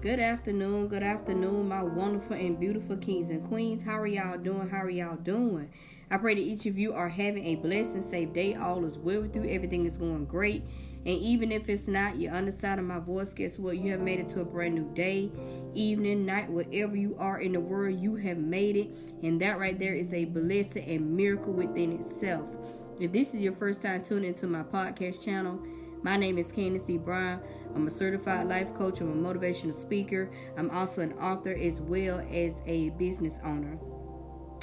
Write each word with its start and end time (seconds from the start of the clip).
Good 0.00 0.20
afternoon, 0.20 0.86
good 0.86 1.02
afternoon, 1.02 1.70
my 1.70 1.82
wonderful 1.82 2.36
and 2.36 2.60
beautiful 2.60 2.96
kings 2.98 3.30
and 3.30 3.44
queens. 3.48 3.82
How 3.82 3.98
are 3.98 4.06
y'all 4.06 4.38
doing? 4.38 4.68
How 4.68 4.84
are 4.84 4.90
y'all 4.90 5.16
doing? 5.16 5.72
I 6.08 6.18
pray 6.18 6.36
that 6.36 6.40
each 6.40 6.66
of 6.66 6.78
you 6.78 6.92
are 6.92 7.08
having 7.08 7.44
a 7.44 7.56
blessed 7.56 7.96
and 7.96 8.04
safe 8.04 8.32
day. 8.32 8.54
All 8.54 8.84
is 8.84 8.96
well 8.96 9.22
with 9.22 9.34
you, 9.34 9.42
everything 9.46 9.86
is 9.86 9.98
going 9.98 10.26
great. 10.26 10.62
And 11.04 11.18
even 11.18 11.50
if 11.50 11.68
it's 11.68 11.88
not, 11.88 12.16
you're 12.16 12.32
on 12.32 12.44
the 12.44 12.52
side 12.52 12.78
of 12.78 12.84
my 12.84 13.00
voice. 13.00 13.34
Guess 13.34 13.58
what? 13.58 13.78
You 13.78 13.90
have 13.90 14.00
made 14.00 14.20
it 14.20 14.28
to 14.28 14.42
a 14.42 14.44
brand 14.44 14.76
new 14.76 14.88
day, 14.94 15.32
evening, 15.74 16.24
night, 16.24 16.48
wherever 16.48 16.94
you 16.94 17.16
are 17.18 17.40
in 17.40 17.50
the 17.50 17.60
world, 17.60 17.98
you 17.98 18.14
have 18.14 18.38
made 18.38 18.76
it. 18.76 18.90
And 19.24 19.40
that 19.40 19.58
right 19.58 19.76
there 19.76 19.94
is 19.94 20.14
a 20.14 20.26
blessing 20.26 20.88
and 20.88 21.16
miracle 21.16 21.52
within 21.52 21.90
itself. 21.90 22.56
If 23.00 23.10
this 23.10 23.34
is 23.34 23.42
your 23.42 23.52
first 23.52 23.82
time 23.82 24.04
tuning 24.04 24.28
into 24.28 24.46
my 24.46 24.62
podcast 24.62 25.24
channel, 25.24 25.60
my 26.02 26.16
name 26.16 26.38
is 26.38 26.52
Candace 26.52 26.86
C. 26.86 26.98
Brown. 26.98 27.40
I'm 27.74 27.86
a 27.86 27.90
certified 27.90 28.46
life 28.46 28.74
coach. 28.74 29.00
I'm 29.00 29.24
a 29.24 29.34
motivational 29.34 29.74
speaker. 29.74 30.30
I'm 30.56 30.70
also 30.70 31.02
an 31.02 31.12
author 31.14 31.54
as 31.54 31.80
well 31.80 32.20
as 32.30 32.62
a 32.66 32.90
business 32.90 33.38
owner. 33.44 33.78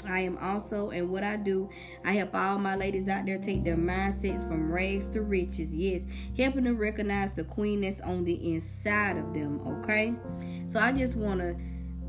I 0.08 0.20
am 0.20 0.38
also, 0.38 0.92
and 0.92 1.10
what 1.10 1.24
I 1.24 1.36
do, 1.36 1.70
I 2.04 2.14
help 2.14 2.36
all 2.36 2.60
my 2.60 2.76
ladies 2.76 3.10
out 3.10 3.26
there 3.26 3.40
take 3.40 3.64
their 3.64 3.78
mindsets 3.78 4.48
from 4.48 4.72
rags 4.72 5.10
to 5.12 5.22
riches. 5.22 5.74
Yes, 5.74 6.06
helping 6.38 6.66
them 6.66 6.78
recognize 6.78 7.34
the 7.34 7.44
queen 7.44 7.82
that's 7.82 8.02
on 8.02 8.24
the 8.24 8.54
inside 8.54 9.18
of 9.18 9.34
them. 9.34 9.62
Okay, 9.66 10.14
so 10.68 10.80
I 10.80 10.92
just 10.92 11.16
want 11.16 11.40
to 11.40 11.56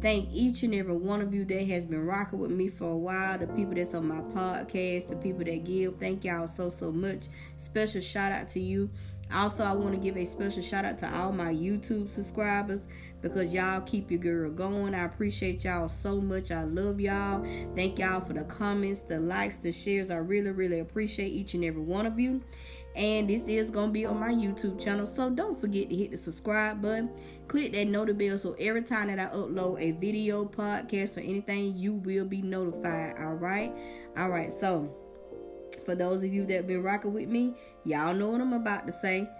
thank 0.02 0.28
each 0.30 0.62
and 0.62 0.74
every 0.74 0.96
one 0.96 1.22
of 1.22 1.32
you 1.32 1.44
that 1.46 1.66
has 1.66 1.86
been 1.86 2.04
rocking 2.04 2.38
with 2.38 2.50
me 2.50 2.68
for 2.68 2.90
a 2.90 2.96
while. 2.96 3.38
The 3.38 3.46
people 3.46 3.74
that's 3.74 3.94
on 3.94 4.06
my 4.08 4.20
podcast, 4.20 5.08
the 5.08 5.16
people 5.16 5.44
that 5.44 5.64
give, 5.64 5.98
thank 5.98 6.24
y'all 6.24 6.46
so 6.46 6.68
so 6.68 6.92
much. 6.92 7.26
Special 7.56 8.00
shout 8.00 8.32
out 8.32 8.48
to 8.48 8.60
you. 8.60 8.90
Also, 9.32 9.64
I 9.64 9.72
want 9.72 9.94
to 9.94 10.00
give 10.00 10.16
a 10.16 10.24
special 10.24 10.62
shout 10.62 10.84
out 10.84 10.98
to 10.98 11.18
all 11.18 11.32
my 11.32 11.52
YouTube 11.52 12.08
subscribers 12.08 12.86
because 13.22 13.52
y'all 13.52 13.80
keep 13.82 14.10
your 14.10 14.20
girl 14.20 14.50
going. 14.50 14.94
I 14.94 15.04
appreciate 15.04 15.64
y'all 15.64 15.88
so 15.88 16.20
much. 16.20 16.50
I 16.50 16.64
love 16.64 17.00
y'all. 17.00 17.44
Thank 17.74 17.98
y'all 17.98 18.20
for 18.20 18.32
the 18.32 18.44
comments, 18.44 19.02
the 19.02 19.20
likes, 19.20 19.58
the 19.58 19.72
shares. 19.72 20.10
I 20.10 20.16
really, 20.16 20.50
really 20.52 20.80
appreciate 20.80 21.28
each 21.28 21.54
and 21.54 21.64
every 21.64 21.82
one 21.82 22.06
of 22.06 22.18
you. 22.18 22.42
And 22.94 23.28
this 23.28 23.46
is 23.46 23.70
going 23.70 23.88
to 23.88 23.92
be 23.92 24.06
on 24.06 24.18
my 24.18 24.32
YouTube 24.32 24.82
channel. 24.82 25.06
So 25.06 25.28
don't 25.28 25.60
forget 25.60 25.90
to 25.90 25.96
hit 25.96 26.12
the 26.12 26.16
subscribe 26.16 26.80
button. 26.80 27.10
Click 27.46 27.72
that 27.72 27.88
notification 27.88 28.16
bell 28.16 28.38
so 28.38 28.56
every 28.58 28.82
time 28.82 29.08
that 29.08 29.18
I 29.18 29.26
upload 29.34 29.80
a 29.80 29.90
video, 29.92 30.44
podcast, 30.44 31.16
or 31.16 31.20
anything, 31.20 31.74
you 31.76 31.94
will 31.94 32.24
be 32.24 32.40
notified. 32.40 33.18
All 33.18 33.34
right? 33.34 33.72
All 34.16 34.30
right. 34.30 34.52
So 34.52 34.94
for 35.86 35.94
those 35.94 36.22
of 36.22 36.34
you 36.34 36.44
that 36.44 36.54
have 36.54 36.66
been 36.66 36.82
rocking 36.82 37.14
with 37.14 37.28
me, 37.28 37.54
y'all 37.84 38.12
know 38.12 38.28
what 38.28 38.42
I'm 38.42 38.52
about 38.52 38.86
to 38.86 38.92
say. 38.92 39.30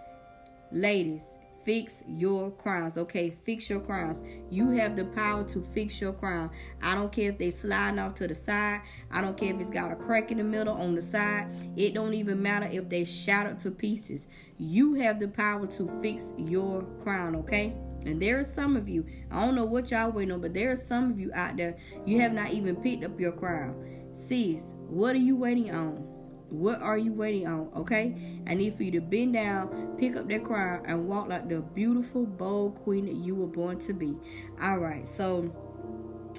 Ladies, 0.73 1.39
fix 1.65 2.05
your 2.09 2.53
crowns. 2.53 2.97
Okay, 2.97 3.37
fix 3.45 3.69
your 3.69 3.81
crowns. 3.81 4.23
You 4.49 4.71
have 4.71 4.97
the 4.97 5.05
power 5.05 5.45
to 5.49 5.61
fix 5.61 6.01
your 6.01 6.13
crown. 6.13 6.51
I 6.83 6.95
don't 6.95 7.13
care 7.13 7.31
if 7.31 7.39
they 7.39 7.51
sliding 7.51 7.99
off 7.99 8.15
to 8.15 8.29
the 8.29 8.35
side. 8.35 8.83
I 9.11 9.21
don't 9.21 9.37
care 9.37 9.53
if 9.53 9.61
it's 9.61 9.71
got 9.71 9.91
a 9.91 9.97
crack 9.97 10.31
in 10.31 10.39
the 10.39 10.45
middle 10.45 10.75
on 10.75 10.95
the 10.95 11.03
side. 11.03 11.49
It 11.77 11.93
don't 11.93 12.15
even 12.15 12.41
matter 12.41 12.69
if 12.71 12.89
they 12.89 13.05
shattered 13.05 13.59
to 13.61 13.71
pieces. 13.73 14.29
You 14.59 14.95
have 14.95 15.19
the 15.19 15.29
power 15.29 15.67
to 15.67 16.01
fix 16.01 16.33
your 16.39 16.83
crown. 17.03 17.37
Okay. 17.37 17.77
And 18.07 18.23
there 18.23 18.39
are 18.39 18.45
some 18.45 18.77
of 18.77 18.89
you, 18.89 19.05
I 19.33 19.45
don't 19.45 19.57
know 19.57 19.65
what 19.65 19.91
y'all 19.91 20.13
waiting 20.13 20.33
on, 20.33 20.41
but 20.41 20.55
there 20.55 20.71
are 20.71 20.77
some 20.77 21.11
of 21.11 21.19
you 21.19 21.33
out 21.35 21.57
there, 21.57 21.77
you 22.05 22.21
have 22.21 22.33
not 22.33 22.53
even 22.53 22.77
picked 22.77 23.05
up 23.05 23.19
your 23.19 23.33
crown. 23.33 24.13
Sis, 24.13 24.75
what 24.87 25.17
are 25.17 25.19
you 25.19 25.37
waiting 25.37 25.75
on? 25.75 26.16
What 26.57 26.81
are 26.81 26.97
you 26.97 27.13
waiting 27.13 27.47
on? 27.47 27.71
Okay? 27.77 28.41
I 28.47 28.55
need 28.55 28.75
for 28.75 28.83
you 28.83 28.93
to 28.93 29.01
bend 29.01 29.35
down, 29.35 29.97
pick 29.99 30.17
up 30.17 30.29
that 30.29 30.43
crown, 30.43 30.85
and 30.87 31.07
walk 31.07 31.29
like 31.29 31.49
the 31.49 31.61
beautiful, 31.61 32.25
bold 32.25 32.77
queen 32.77 33.05
that 33.07 33.17
you 33.17 33.35
were 33.35 33.47
born 33.47 33.79
to 33.81 33.93
be. 33.93 34.17
All 34.63 34.79
right. 34.79 35.07
So 35.07 35.55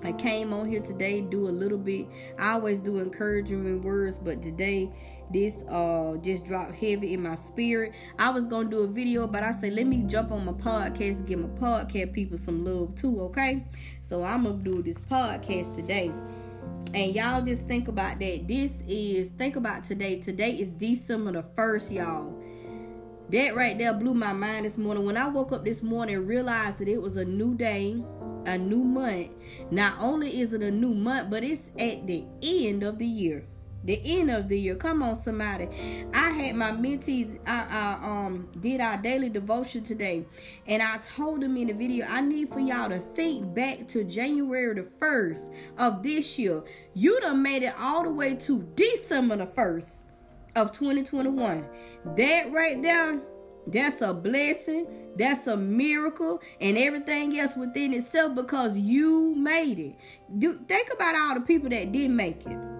I 0.03 0.11
came 0.13 0.53
on 0.53 0.67
here 0.67 0.81
today, 0.81 1.21
do 1.21 1.47
a 1.47 1.51
little 1.51 1.77
bit. 1.77 2.07
I 2.39 2.53
always 2.53 2.79
do 2.79 2.99
encouraging 2.99 3.81
words, 3.81 4.19
but 4.19 4.41
today 4.41 4.91
this 5.29 5.63
uh 5.67 6.15
just 6.21 6.45
dropped 6.45 6.73
heavy 6.75 7.13
in 7.13 7.21
my 7.21 7.35
spirit. 7.35 7.93
I 8.17 8.31
was 8.31 8.47
gonna 8.47 8.69
do 8.69 8.79
a 8.81 8.87
video, 8.87 9.27
but 9.27 9.43
I 9.43 9.51
said 9.51 9.73
let 9.73 9.85
me 9.85 10.03
jump 10.03 10.31
on 10.31 10.45
my 10.45 10.53
podcast 10.53 11.25
give 11.25 11.39
my 11.39 11.49
podcast 11.49 12.13
people 12.13 12.37
some 12.37 12.63
love 12.63 12.95
too, 12.95 13.21
okay? 13.21 13.65
So 14.01 14.23
I'm 14.23 14.43
gonna 14.43 14.57
do 14.57 14.81
this 14.81 14.99
podcast 14.99 15.75
today. 15.75 16.11
And 16.93 17.13
y'all 17.13 17.41
just 17.43 17.67
think 17.67 17.87
about 17.87 18.19
that. 18.19 18.47
This 18.47 18.83
is, 18.87 19.31
think 19.31 19.55
about 19.55 19.83
today. 19.83 20.19
Today 20.19 20.51
is 20.51 20.71
December 20.71 21.33
the 21.33 21.43
1st, 21.43 21.93
y'all. 21.93 22.43
That 23.29 23.55
right 23.55 23.77
there 23.77 23.93
blew 23.93 24.13
my 24.13 24.31
mind 24.33 24.65
this 24.65 24.77
morning. 24.77 25.05
When 25.05 25.17
I 25.17 25.27
woke 25.27 25.51
up 25.51 25.65
this 25.65 25.83
morning 25.83 26.25
realized 26.25 26.79
that 26.79 26.87
it 26.87 27.01
was 27.01 27.17
a 27.17 27.25
new 27.25 27.55
day, 27.55 28.01
a 28.45 28.57
new 28.57 28.83
month. 28.83 29.31
Not 29.69 29.93
only 29.99 30.39
is 30.39 30.53
it 30.53 30.61
a 30.61 30.71
new 30.71 30.93
month, 30.93 31.29
but 31.29 31.43
it's 31.43 31.69
at 31.79 32.07
the 32.07 32.25
end 32.41 32.83
of 32.83 32.97
the 32.99 33.05
year 33.05 33.45
the 33.87 33.99
end 34.03 34.29
of 34.29 34.47
the 34.47 34.59
year. 34.59 34.75
Come 34.75 35.01
on, 35.01 35.15
somebody. 35.15 35.69
I 36.13 36.29
had 36.29 36.55
my 36.55 36.71
mentees. 36.71 37.39
I, 37.47 37.65
I 37.69 38.05
um 38.05 38.49
did 38.59 38.81
our 38.81 38.97
daily 38.97 39.29
devotion 39.29 39.83
today, 39.83 40.25
and 40.67 40.83
I 40.83 40.97
told 40.97 41.41
them 41.41 41.57
in 41.57 41.67
the 41.67 41.73
video, 41.73 42.05
I 42.07 42.21
need 42.21 42.49
for 42.49 42.59
y'all 42.59 42.89
to 42.89 42.99
think 42.99 43.55
back 43.55 43.87
to 43.87 44.03
January 44.03 44.75
the 44.75 44.83
first 44.83 45.51
of 45.79 46.03
this 46.03 46.37
year. 46.37 46.63
You 46.93 47.19
done 47.21 47.41
made 47.41 47.63
it 47.63 47.73
all 47.79 48.03
the 48.03 48.11
way 48.11 48.35
to 48.35 48.63
December 48.75 49.37
the 49.37 49.45
first 49.47 50.05
of 50.55 50.71
2021. 50.73 51.65
That 52.17 52.51
right 52.51 52.81
there. 52.83 53.21
That's 53.69 54.01
a 54.01 54.13
blessing. 54.13 54.87
That's 55.17 55.47
a 55.47 55.57
miracle 55.57 56.41
and 56.61 56.77
everything 56.77 57.37
else 57.37 57.57
within 57.57 57.93
itself 57.93 58.33
because 58.35 58.79
you 58.79 59.35
made 59.35 59.77
it. 59.77 59.95
Do 60.37 60.53
think 60.53 60.89
about 60.93 61.15
all 61.15 61.33
the 61.33 61.41
people 61.41 61.69
that 61.69 61.91
did 61.91 62.11
make 62.11 62.45
it. 62.45 62.76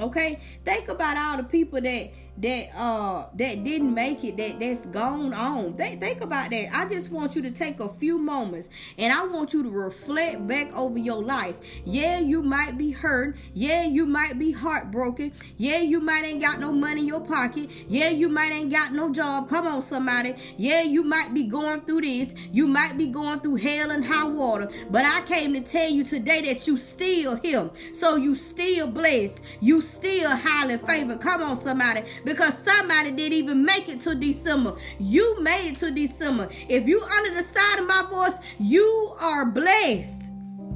Okay, 0.00 0.38
think 0.64 0.88
about 0.88 1.16
all 1.18 1.36
the 1.36 1.42
people 1.42 1.78
that 1.80 2.10
that 2.40 2.68
uh 2.74 3.26
that 3.34 3.64
didn't 3.64 3.92
make 3.92 4.24
it 4.24 4.36
that 4.38 4.58
that's 4.60 4.86
gone 4.86 5.34
on. 5.34 5.74
Think, 5.74 6.00
think 6.00 6.20
about 6.22 6.50
that. 6.50 6.68
I 6.72 6.88
just 6.88 7.10
want 7.10 7.36
you 7.36 7.42
to 7.42 7.50
take 7.50 7.80
a 7.80 7.88
few 7.88 8.18
moments 8.18 8.70
and 8.98 9.12
i 9.12 9.24
want 9.24 9.52
you 9.52 9.62
to 9.62 9.70
reflect 9.70 10.46
back 10.46 10.74
over 10.76 10.98
your 10.98 11.22
life. 11.22 11.56
Yeah 11.84 12.18
you 12.18 12.42
might 12.42 12.78
be 12.78 12.92
hurt. 12.92 13.36
Yeah 13.52 13.84
you 13.84 14.06
might 14.06 14.38
be 14.38 14.52
heartbroken. 14.52 15.32
Yeah 15.58 15.78
you 15.78 16.00
might 16.00 16.24
ain't 16.24 16.40
got 16.40 16.60
no 16.60 16.72
money 16.72 17.02
in 17.02 17.06
your 17.06 17.20
pocket. 17.20 17.70
Yeah 17.88 18.08
you 18.08 18.28
might 18.28 18.52
ain't 18.52 18.72
got 18.72 18.92
no 18.92 19.12
job. 19.12 19.48
Come 19.48 19.66
on 19.66 19.82
somebody. 19.82 20.34
Yeah 20.56 20.82
you 20.82 21.02
might 21.02 21.34
be 21.34 21.44
going 21.44 21.82
through 21.82 22.02
this. 22.02 22.34
You 22.52 22.66
might 22.66 22.96
be 22.96 23.06
going 23.06 23.40
through 23.40 23.56
hell 23.56 23.90
and 23.90 24.04
high 24.04 24.28
water. 24.28 24.70
But 24.90 25.04
i 25.04 25.20
came 25.26 25.52
to 25.54 25.60
tell 25.60 25.90
you 25.90 26.04
today 26.04 26.40
that 26.42 26.66
you 26.66 26.76
still 26.76 27.36
him 27.36 27.70
so 27.92 28.16
you 28.16 28.34
still 28.34 28.86
blessed. 28.86 29.58
You 29.60 29.82
still 29.82 30.30
highly 30.30 30.78
favored. 30.78 31.20
Come 31.20 31.42
on 31.42 31.56
somebody 31.56 32.02
because 32.30 32.56
somebody 32.56 33.10
didn't 33.10 33.32
even 33.32 33.64
make 33.64 33.88
it 33.88 34.00
to 34.00 34.14
December. 34.14 34.76
You 35.00 35.42
made 35.42 35.72
it 35.72 35.78
to 35.78 35.90
December. 35.90 36.48
If 36.68 36.86
you 36.86 37.00
under 37.18 37.34
the 37.34 37.42
side 37.42 37.80
of 37.80 37.88
my 37.88 38.06
voice, 38.08 38.54
you 38.60 39.12
are 39.20 39.50
blessed. 39.50 40.30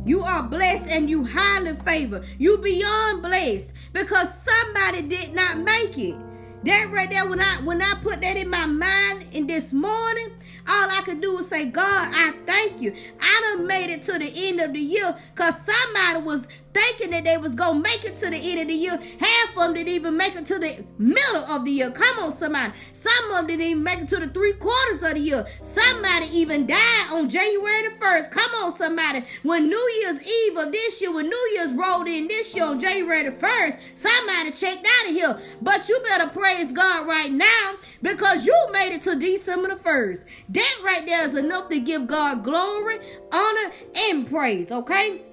You 0.04 0.20
are 0.20 0.42
blessed 0.42 0.92
and 0.92 1.08
you 1.08 1.24
highly 1.24 1.74
favored. 1.76 2.24
You 2.38 2.58
beyond 2.58 3.22
blessed 3.22 3.92
because 3.92 4.34
somebody 4.34 5.02
did 5.02 5.32
not 5.32 5.58
make 5.58 5.96
it. 5.96 6.16
That 6.64 6.90
right 6.90 7.08
there, 7.08 7.28
when 7.28 7.40
I 7.40 7.60
when 7.62 7.82
I 7.82 7.94
put 8.02 8.20
that 8.22 8.36
in 8.36 8.48
my 8.48 8.66
mind 8.66 9.26
in 9.32 9.46
this 9.46 9.72
morning, 9.72 10.30
all 10.66 10.90
I 10.90 11.02
could 11.04 11.20
do 11.20 11.36
was 11.36 11.48
say, 11.48 11.70
God, 11.70 11.84
I 11.84 12.32
thank 12.46 12.80
you. 12.80 12.92
I 13.20 13.54
done 13.54 13.66
made 13.66 13.92
it 13.92 14.02
to 14.04 14.12
the 14.12 14.30
end 14.48 14.60
of 14.60 14.72
the 14.72 14.80
year 14.80 15.14
because 15.34 15.56
somebody 15.58 16.26
was 16.26 16.48
thinking 16.74 17.10
that 17.12 17.24
they 17.24 17.38
was 17.38 17.54
gonna 17.54 17.80
make 17.80 18.04
it 18.04 18.16
to 18.18 18.28
the 18.28 18.36
end 18.36 18.60
of 18.60 18.68
the 18.68 18.74
year. 18.74 18.98
Half 19.20 19.50
of 19.50 19.62
them 19.62 19.74
didn't 19.74 19.92
even 19.92 20.16
make 20.16 20.34
it 20.34 20.44
to 20.46 20.58
the 20.58 20.84
middle 20.98 21.44
of 21.50 21.64
the 21.64 21.70
year. 21.70 21.90
Come 21.90 22.18
on, 22.18 22.32
somebody. 22.32 22.72
Some 22.92 23.30
of 23.30 23.36
them 23.36 23.46
didn't 23.46 23.64
even 23.64 23.82
make 23.82 24.00
it 24.00 24.08
to 24.08 24.16
the 24.16 24.28
three 24.28 24.54
quarters 24.54 25.02
of 25.02 25.14
the 25.14 25.20
year. 25.20 25.46
Somebody 25.60 26.26
even 26.32 26.66
died 26.66 27.06
on 27.12 27.28
January 27.28 27.82
the 27.82 27.94
1st. 28.00 28.30
Come 28.30 28.50
on, 28.64 28.72
somebody. 28.72 29.22
When 29.42 29.68
New 29.68 29.90
Year's 30.02 30.28
Eve 30.28 30.58
of 30.58 30.72
this 30.72 31.00
year, 31.00 31.14
when 31.14 31.28
New 31.28 31.50
Year's 31.54 31.74
rolled 31.74 32.08
in 32.08 32.28
this 32.28 32.54
year 32.56 32.66
on 32.66 32.80
January 32.80 33.22
the 33.22 33.30
1st, 33.30 33.96
somebody 33.96 34.50
checked 34.50 34.86
out 34.86 35.10
of 35.10 35.16
here. 35.16 35.38
But 35.62 35.88
you 35.88 36.00
better 36.04 36.28
praise 36.28 36.72
God 36.72 37.06
right 37.06 37.32
now 37.32 37.74
because 38.02 38.46
you 38.46 38.54
made 38.72 38.94
it 38.94 39.02
to 39.02 39.16
December 39.18 39.68
the 39.68 39.76
1st. 39.76 40.44
That 40.48 40.80
right 40.84 41.06
there 41.06 41.26
is 41.26 41.36
enough 41.36 41.68
to 41.68 41.80
give 41.80 42.06
God 42.06 42.42
glory, 42.42 42.98
honor, 43.32 43.72
and 44.08 44.26
praise, 44.28 44.72
okay? 44.72 45.23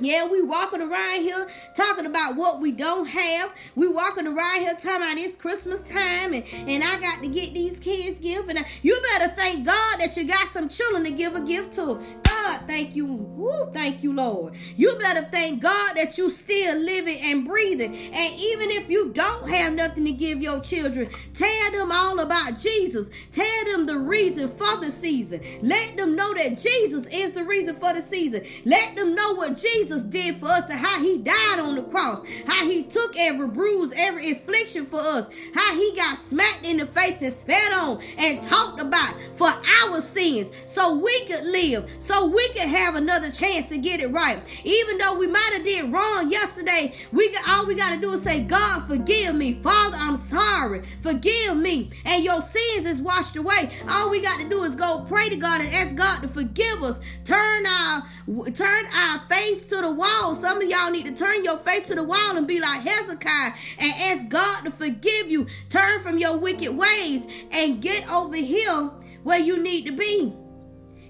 Yeah, 0.00 0.28
we 0.28 0.42
walking 0.42 0.80
around 0.80 1.22
here 1.22 1.46
talking 1.74 2.06
about 2.06 2.36
what 2.36 2.60
we 2.60 2.72
don't 2.72 3.08
have. 3.08 3.72
We 3.74 3.88
walking 3.88 4.26
around 4.26 4.60
here 4.60 4.74
talking 4.74 4.96
about 4.96 5.16
it's 5.16 5.34
Christmas 5.34 5.82
time 5.84 6.34
and, 6.34 6.44
and 6.68 6.82
I 6.84 7.00
got 7.00 7.20
to 7.20 7.28
get 7.28 7.54
these 7.54 7.78
kids 7.80 8.18
gifts. 8.20 8.48
And 8.48 8.58
I, 8.58 8.64
you 8.82 9.00
better 9.14 9.32
thank 9.34 9.66
God 9.66 9.96
that 9.98 10.16
you 10.16 10.26
got 10.26 10.48
some 10.48 10.68
children 10.68 11.04
to 11.04 11.10
give 11.10 11.34
a 11.34 11.44
gift 11.44 11.72
to. 11.74 12.00
God, 12.22 12.60
thank 12.66 12.94
you. 12.94 13.06
Woo, 13.06 13.70
thank 13.72 14.02
you, 14.02 14.12
Lord. 14.12 14.54
You 14.76 14.96
better 14.98 15.22
thank 15.22 15.62
God 15.62 15.94
that 15.96 16.16
you 16.18 16.30
still 16.30 16.78
living 16.78 17.16
and 17.24 17.44
breathing. 17.44 17.90
And 17.92 18.40
even 18.40 18.70
if 18.70 18.88
you 18.88 19.10
don't 19.12 19.48
have 19.50 19.72
nothing 19.74 20.04
to 20.04 20.12
give 20.12 20.40
your 20.40 20.60
children, 20.60 21.08
tell 21.34 21.72
them 21.72 21.90
all 21.92 22.20
about 22.20 22.58
Jesus. 22.58 23.10
Tell 23.32 23.64
them 23.72 23.86
the 23.86 23.98
reason 23.98 24.48
for 24.48 24.80
the 24.80 24.90
season. 24.90 25.40
Let 25.62 25.96
them 25.96 26.14
know 26.14 26.34
that 26.34 26.58
Jesus 26.58 27.14
is 27.14 27.32
the 27.32 27.44
reason 27.44 27.74
for 27.74 27.92
the 27.92 28.02
season. 28.02 28.42
Let 28.64 28.94
them 28.94 29.14
know 29.14 29.34
what 29.34 29.56
Jesus 29.56 29.87
did 30.10 30.36
for 30.36 30.46
us 30.46 30.72
how 30.72 31.02
he 31.02 31.18
died 31.18 31.58
on 31.58 31.74
the 31.74 31.82
cross, 31.82 32.22
how 32.46 32.64
he 32.68 32.82
took 32.82 33.14
every 33.18 33.48
bruise, 33.48 33.92
every 33.96 34.30
affliction 34.30 34.84
for 34.84 35.00
us, 35.00 35.28
how 35.54 35.74
he 35.74 35.92
got 35.96 36.16
smacked 36.16 36.64
in 36.64 36.76
the 36.76 36.86
face 36.86 37.22
and 37.22 37.32
spat 37.32 37.72
on 37.74 38.00
and 38.18 38.42
talked 38.42 38.80
about 38.80 39.14
for 39.34 39.48
our 39.48 40.00
sins 40.00 40.64
so 40.70 40.96
we 40.96 41.20
could 41.26 41.44
live, 41.44 41.90
so 42.00 42.26
we 42.26 42.46
could 42.48 42.68
have 42.68 42.94
another 42.96 43.30
chance 43.30 43.68
to 43.68 43.78
get 43.78 44.00
it 44.00 44.10
right. 44.10 44.38
Even 44.64 44.98
though 44.98 45.18
we 45.18 45.26
might 45.26 45.50
have 45.52 45.64
did 45.64 45.90
wrong 45.92 46.30
yesterday, 46.30 46.92
we 47.12 47.34
all 47.48 47.66
we 47.66 47.74
got 47.74 47.94
to 47.94 48.00
do 48.00 48.12
is 48.12 48.22
say, 48.22 48.42
God, 48.44 48.86
forgive 48.86 49.34
me. 49.34 49.54
Father, 49.54 49.96
I'm 49.98 50.16
sorry. 50.16 50.82
Forgive 50.82 51.56
me. 51.56 51.90
And 52.04 52.24
your 52.24 52.40
sins 52.42 52.88
is 52.88 53.02
washed 53.02 53.36
away. 53.36 53.70
All 53.90 54.10
we 54.10 54.20
got 54.20 54.40
to 54.40 54.48
do 54.48 54.62
is 54.64 54.76
go 54.76 55.04
pray 55.08 55.28
to 55.28 55.36
God 55.36 55.60
and 55.60 55.72
ask 55.74 55.94
God 55.96 56.22
to 56.22 56.28
forgive 56.28 56.82
us. 56.82 57.18
Turn 57.24 57.66
our 57.66 58.02
turn 58.52 58.84
our 58.94 59.18
face 59.28 59.64
to 59.66 59.77
the 59.82 59.92
wall. 59.92 60.34
Some 60.34 60.62
of 60.62 60.68
y'all 60.68 60.90
need 60.90 61.06
to 61.06 61.14
turn 61.14 61.44
your 61.44 61.56
face 61.58 61.88
to 61.88 61.94
the 61.94 62.04
wall 62.04 62.36
and 62.36 62.46
be 62.46 62.60
like 62.60 62.80
Hezekiah 62.80 63.52
and 63.80 63.92
ask 64.02 64.28
God 64.28 64.64
to 64.64 64.70
forgive 64.70 65.30
you. 65.30 65.46
Turn 65.68 66.00
from 66.00 66.18
your 66.18 66.38
wicked 66.38 66.76
ways 66.76 67.46
and 67.52 67.82
get 67.82 68.10
over 68.10 68.36
here 68.36 68.90
where 69.22 69.40
you 69.40 69.62
need 69.62 69.86
to 69.86 69.92
be. 69.92 70.32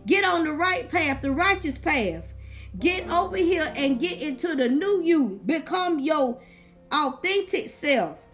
Get 0.06 0.24
on 0.24 0.44
the 0.44 0.52
right 0.52 0.88
path, 0.88 1.22
the 1.22 1.32
righteous 1.32 1.78
path. 1.78 2.34
Get 2.78 3.10
over 3.10 3.36
here 3.36 3.64
and 3.78 4.00
get 4.00 4.22
into 4.22 4.54
the 4.54 4.68
new 4.68 5.02
you. 5.02 5.40
Become 5.46 5.98
your 6.00 6.40
authentic 6.92 7.64
self. 7.64 8.26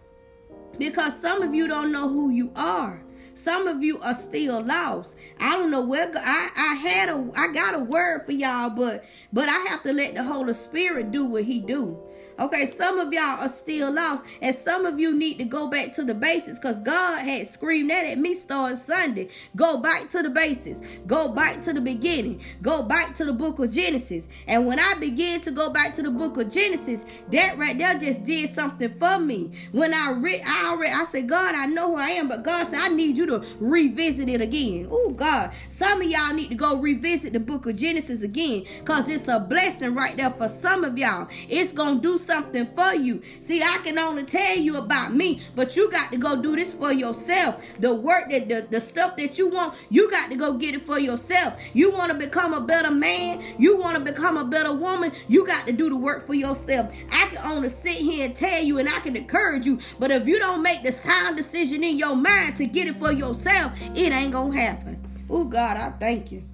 Because 0.78 1.20
some 1.20 1.42
of 1.42 1.54
you 1.54 1.69
don't 1.69 1.92
know 1.92 2.08
who 2.08 2.31
you 2.31 2.52
are. 2.56 3.03
Some 3.34 3.66
of 3.66 3.82
you 3.82 3.98
are 3.98 4.14
still 4.14 4.62
lost. 4.62 5.19
I 5.40 5.56
don't 5.56 5.70
know 5.70 5.84
where 5.84 6.10
I, 6.14 6.48
I 6.56 6.75
had 6.76 7.08
a 7.08 7.31
I 7.36 7.52
got 7.52 7.75
a 7.75 7.81
word 7.81 8.25
for 8.25 8.32
y'all, 8.32 8.70
but 8.70 9.04
but 9.32 9.48
I 9.48 9.66
have 9.70 9.82
to 9.84 9.92
let 9.92 10.14
the 10.14 10.22
Holy 10.25 10.54
Spirit 10.54 11.10
do 11.12 11.26
what 11.26 11.44
he 11.44 11.60
do. 11.60 11.98
Okay, 12.38 12.66
some 12.66 12.98
of 12.98 13.12
y'all 13.12 13.22
are 13.40 13.48
still 13.48 13.92
lost, 13.92 14.25
and 14.42 14.54
some 14.54 14.86
of 14.86 14.98
you 14.98 15.16
need 15.16 15.38
to 15.38 15.44
go 15.44 15.69
back 15.69 15.92
to 15.94 16.04
the 16.04 16.14
basics 16.14 16.58
because 16.58 16.81
God 16.81 17.25
had 17.25 17.46
screamed 17.46 17.90
that 17.90 18.06
at 18.06 18.19
me 18.19 18.34
starting 18.34 18.76
Sunday. 18.76 19.28
Go 19.54 19.81
back 19.81 20.08
to 20.10 20.22
the 20.22 20.31
basics, 20.31 20.98
go 21.06 21.32
back 21.32 21.62
to 21.62 21.72
the 21.72 21.81
beginning, 21.81 22.40
go 22.60 22.82
back 22.82 23.14
to 23.16 23.25
the 23.25 23.32
book 23.32 23.58
of 23.60 23.70
Genesis. 23.70 24.28
And 24.48 24.66
when 24.66 24.81
I 24.81 24.94
began 24.98 25.40
to 25.42 25.52
go 25.52 25.70
back 25.70 25.94
to 25.94 26.02
the 26.02 26.10
book 26.10 26.36
of 26.36 26.50
Genesis, 26.50 27.22
that 27.31 27.56
right 27.56 27.78
there 27.78 27.98
just 27.98 28.25
did 28.25 28.50
something 28.50 28.92
for 28.94 29.20
me. 29.20 29.52
When 29.70 29.94
I 29.94 30.16
read, 30.19 30.40
I 30.44 30.70
already 30.70 30.92
I 30.92 31.04
said, 31.04 31.28
God, 31.28 31.54
I 31.54 31.66
know 31.66 31.92
who 31.92 31.96
I 31.96 32.10
am, 32.10 32.28
but 32.28 32.42
God 32.42 32.66
said, 32.66 32.81
I 32.81 32.88
need 32.88 33.16
you 33.16 33.26
to 33.26 33.44
revisit 33.60 34.28
it 34.28 34.40
again. 34.40 34.88
Oh, 34.90 35.10
God, 35.10 35.52
some 35.69 36.00
of 36.00 36.10
y'all 36.10 36.34
need 36.34 36.48
to 36.50 36.56
go 36.56 36.81
revisit 36.81 37.32
the 37.32 37.40
book 37.40 37.66
of 37.66 37.76
Genesis 37.76 38.22
again 38.22 38.64
because 38.81 39.08
it's 39.08 39.28
a 39.28 39.38
blessing 39.38 39.94
right 39.94 40.16
there 40.16 40.31
for 40.31 40.48
some 40.48 40.82
of 40.82 40.98
y'all. 40.98 41.28
It's 41.48 41.72
to 41.72 42.00
do 42.00 42.19
something 42.24 42.66
for 42.66 42.94
you. 42.94 43.22
See, 43.22 43.62
I 43.62 43.78
can 43.84 43.98
only 43.98 44.24
tell 44.24 44.56
you 44.56 44.78
about 44.78 45.14
me, 45.14 45.40
but 45.54 45.76
you 45.76 45.90
got 45.90 46.10
to 46.10 46.18
go 46.18 46.40
do 46.40 46.56
this 46.56 46.74
for 46.74 46.92
yourself. 46.92 47.78
The 47.80 47.94
work 47.94 48.30
that 48.30 48.48
the, 48.48 48.66
the 48.70 48.80
stuff 48.80 49.16
that 49.16 49.38
you 49.38 49.48
want, 49.48 49.74
you 49.90 50.10
got 50.10 50.30
to 50.30 50.36
go 50.36 50.54
get 50.54 50.74
it 50.74 50.82
for 50.82 50.98
yourself. 50.98 51.70
You 51.74 51.92
want 51.92 52.12
to 52.12 52.18
become 52.18 52.54
a 52.54 52.60
better 52.60 52.90
man, 52.90 53.42
you 53.58 53.78
want 53.78 53.96
to 53.96 54.12
become 54.12 54.36
a 54.36 54.44
better 54.44 54.72
woman, 54.72 55.12
you 55.28 55.46
got 55.46 55.66
to 55.66 55.72
do 55.72 55.88
the 55.88 55.96
work 55.96 56.26
for 56.26 56.34
yourself. 56.34 56.92
I 57.12 57.26
can 57.32 57.52
only 57.52 57.68
sit 57.68 57.96
here 57.96 58.26
and 58.26 58.36
tell 58.36 58.62
you 58.62 58.78
and 58.78 58.88
I 58.88 58.98
can 59.00 59.16
encourage 59.16 59.66
you, 59.66 59.78
but 59.98 60.10
if 60.10 60.26
you 60.26 60.38
don't 60.38 60.62
make 60.62 60.82
the 60.82 60.92
sound 60.92 61.36
decision 61.36 61.84
in 61.84 61.98
your 61.98 62.16
mind 62.16 62.56
to 62.56 62.66
get 62.66 62.88
it 62.88 62.96
for 62.96 63.12
yourself, 63.12 63.80
it 63.96 64.12
ain't 64.12 64.32
gonna 64.32 64.54
happen. 64.54 65.00
Oh 65.28 65.44
God, 65.46 65.76
I 65.76 65.90
thank 65.98 66.32
you. 66.32 66.44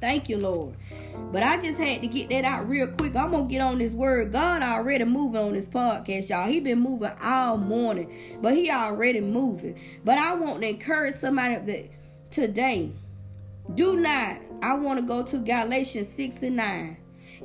Thank 0.00 0.28
you, 0.28 0.38
Lord. 0.38 0.76
But 1.32 1.42
I 1.42 1.56
just 1.60 1.80
had 1.80 2.00
to 2.02 2.06
get 2.06 2.28
that 2.30 2.44
out 2.44 2.68
real 2.68 2.86
quick. 2.86 3.16
I'm 3.16 3.30
gonna 3.30 3.48
get 3.48 3.60
on 3.60 3.78
this 3.78 3.94
word. 3.94 4.32
God 4.32 4.62
already 4.62 5.04
moving 5.04 5.40
on 5.40 5.54
this 5.54 5.68
podcast, 5.68 6.28
y'all. 6.28 6.48
He 6.48 6.60
been 6.60 6.80
moving 6.80 7.10
all 7.24 7.56
morning, 7.56 8.12
but 8.42 8.54
he 8.54 8.70
already 8.70 9.20
moving. 9.20 9.78
But 10.04 10.18
I 10.18 10.34
want 10.34 10.60
to 10.60 10.68
encourage 10.68 11.14
somebody 11.14 11.56
that 11.56 11.90
today, 12.30 12.92
do 13.74 13.96
not. 13.96 14.40
I 14.62 14.74
want 14.74 15.00
to 15.00 15.06
go 15.06 15.22
to 15.22 15.38
Galatians 15.38 16.08
6 16.08 16.42
and 16.42 16.56
9. 16.56 16.96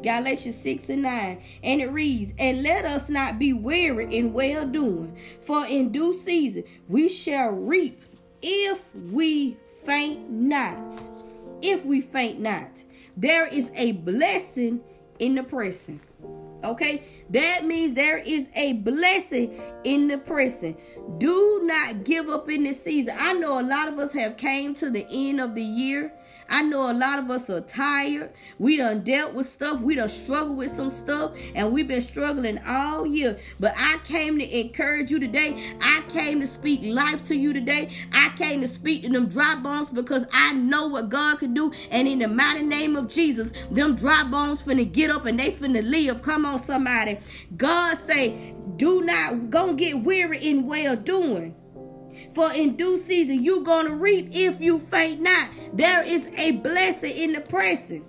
Galatians 0.04 0.58
6 0.58 0.90
and 0.90 1.02
9. 1.02 1.42
And 1.64 1.82
it 1.82 1.88
reads, 1.88 2.34
And 2.38 2.64
let 2.64 2.86
us 2.86 3.10
not 3.10 3.40
be 3.40 3.54
weary 3.54 4.06
in 4.16 4.34
well 4.34 4.66
doing, 4.66 5.16
for 5.16 5.64
in 5.70 5.92
due 5.92 6.14
season 6.14 6.64
we 6.88 7.10
shall 7.10 7.52
reap 7.52 8.02
if 8.42 8.94
we 8.96 9.58
faint 9.86 10.30
not 10.30 10.94
if 11.62 11.86
we 11.86 12.02
faint 12.02 12.40
not. 12.40 12.84
There 13.18 13.48
is 13.48 13.72
a 13.80 13.94
blessing 13.94 14.82
in 15.20 15.36
the 15.36 15.44
pressing. 15.44 16.02
Okay, 16.64 17.04
that 17.32 17.66
means 17.66 17.96
there 17.96 18.20
is 18.20 18.48
a 18.56 18.74
blessing 18.74 19.60
in 19.84 20.08
the 20.08 20.18
pressing. 20.20 20.78
Do 21.18 21.62
not 21.64 22.04
give 22.04 22.30
up 22.30 22.50
in 22.50 22.64
this 22.64 22.84
season. 22.84 23.16
I 23.20 23.34
know 23.34 23.60
a 23.60 23.64
lot 23.64 23.88
of 23.88 23.98
us 23.98 24.14
have 24.14 24.38
came 24.38 24.76
to 24.76 24.92
the 24.92 25.06
end 25.12 25.42
of 25.42 25.56
the 25.56 25.64
year 25.64 26.14
I 26.52 26.64
know 26.64 26.92
a 26.92 26.94
lot 26.94 27.18
of 27.18 27.30
us 27.32 27.50
are 27.50 27.62
tired. 27.62 28.34
We 28.60 28.78
done 28.78 29.04
dealt 29.04 29.34
with 29.34 29.46
stuff. 29.46 29.82
We 29.82 29.96
done 29.96 30.10
struggled 30.10 30.58
with 30.58 30.70
some 30.70 30.90
stuff. 30.90 31.38
And 31.56 31.72
we've 31.72 31.88
been 31.88 32.02
struggling 32.02 32.60
all 32.68 33.06
year. 33.06 33.40
But 33.60 33.72
I 33.78 34.00
came 34.04 34.38
to 34.38 34.60
encourage 34.60 35.12
you 35.12 35.20
today. 35.20 35.74
I 35.82 36.04
came 36.10 36.42
to 36.42 36.48
speak 36.48 36.82
life 36.84 37.24
to 37.26 37.36
you 37.36 37.54
today. 37.54 37.90
I 38.14 38.34
came 38.38 38.62
to 38.62 38.68
speak 38.68 39.04
to 39.04 39.10
them 39.10 39.30
dry 39.30 39.56
bones 39.56 39.90
because 39.90 40.28
I 40.34 40.54
know 40.54 40.88
what 40.88 41.10
God 41.10 41.40
can 41.40 41.54
do. 41.54 41.72
And 41.90 42.08
in 42.08 42.20
the 42.20 42.28
mighty 42.28 42.64
name 42.64 42.96
of 42.98 43.08
Jesus, 43.08 43.52
them 43.72 43.96
dry 43.96 44.24
bones 44.30 44.62
finna 44.62 44.92
get 44.92 45.10
up 45.10 45.26
and 45.26 45.40
they 45.40 45.52
finna 45.52 45.84
live. 45.90 46.22
Come 46.22 46.46
on, 46.46 46.60
somebody. 46.60 47.20
God 47.56 47.98
say, 47.98 48.54
do 48.76 49.04
not 49.04 49.50
go 49.50 49.74
get 49.74 50.04
weary 50.04 50.40
in 50.44 50.66
well 50.66 50.96
doing. 50.96 51.56
For 52.34 52.48
in 52.56 52.76
due 52.76 52.98
season 52.98 53.44
you 53.44 53.64
gonna 53.64 53.96
reap 53.96 54.30
if 54.32 54.62
you 54.62 54.80
faint 54.80 55.22
not. 55.22 55.50
There 55.74 56.04
is 56.06 56.32
a 56.40 56.52
blessing 56.58 57.14
in 57.18 57.34
the 57.34 57.42
pressing. 57.42 58.06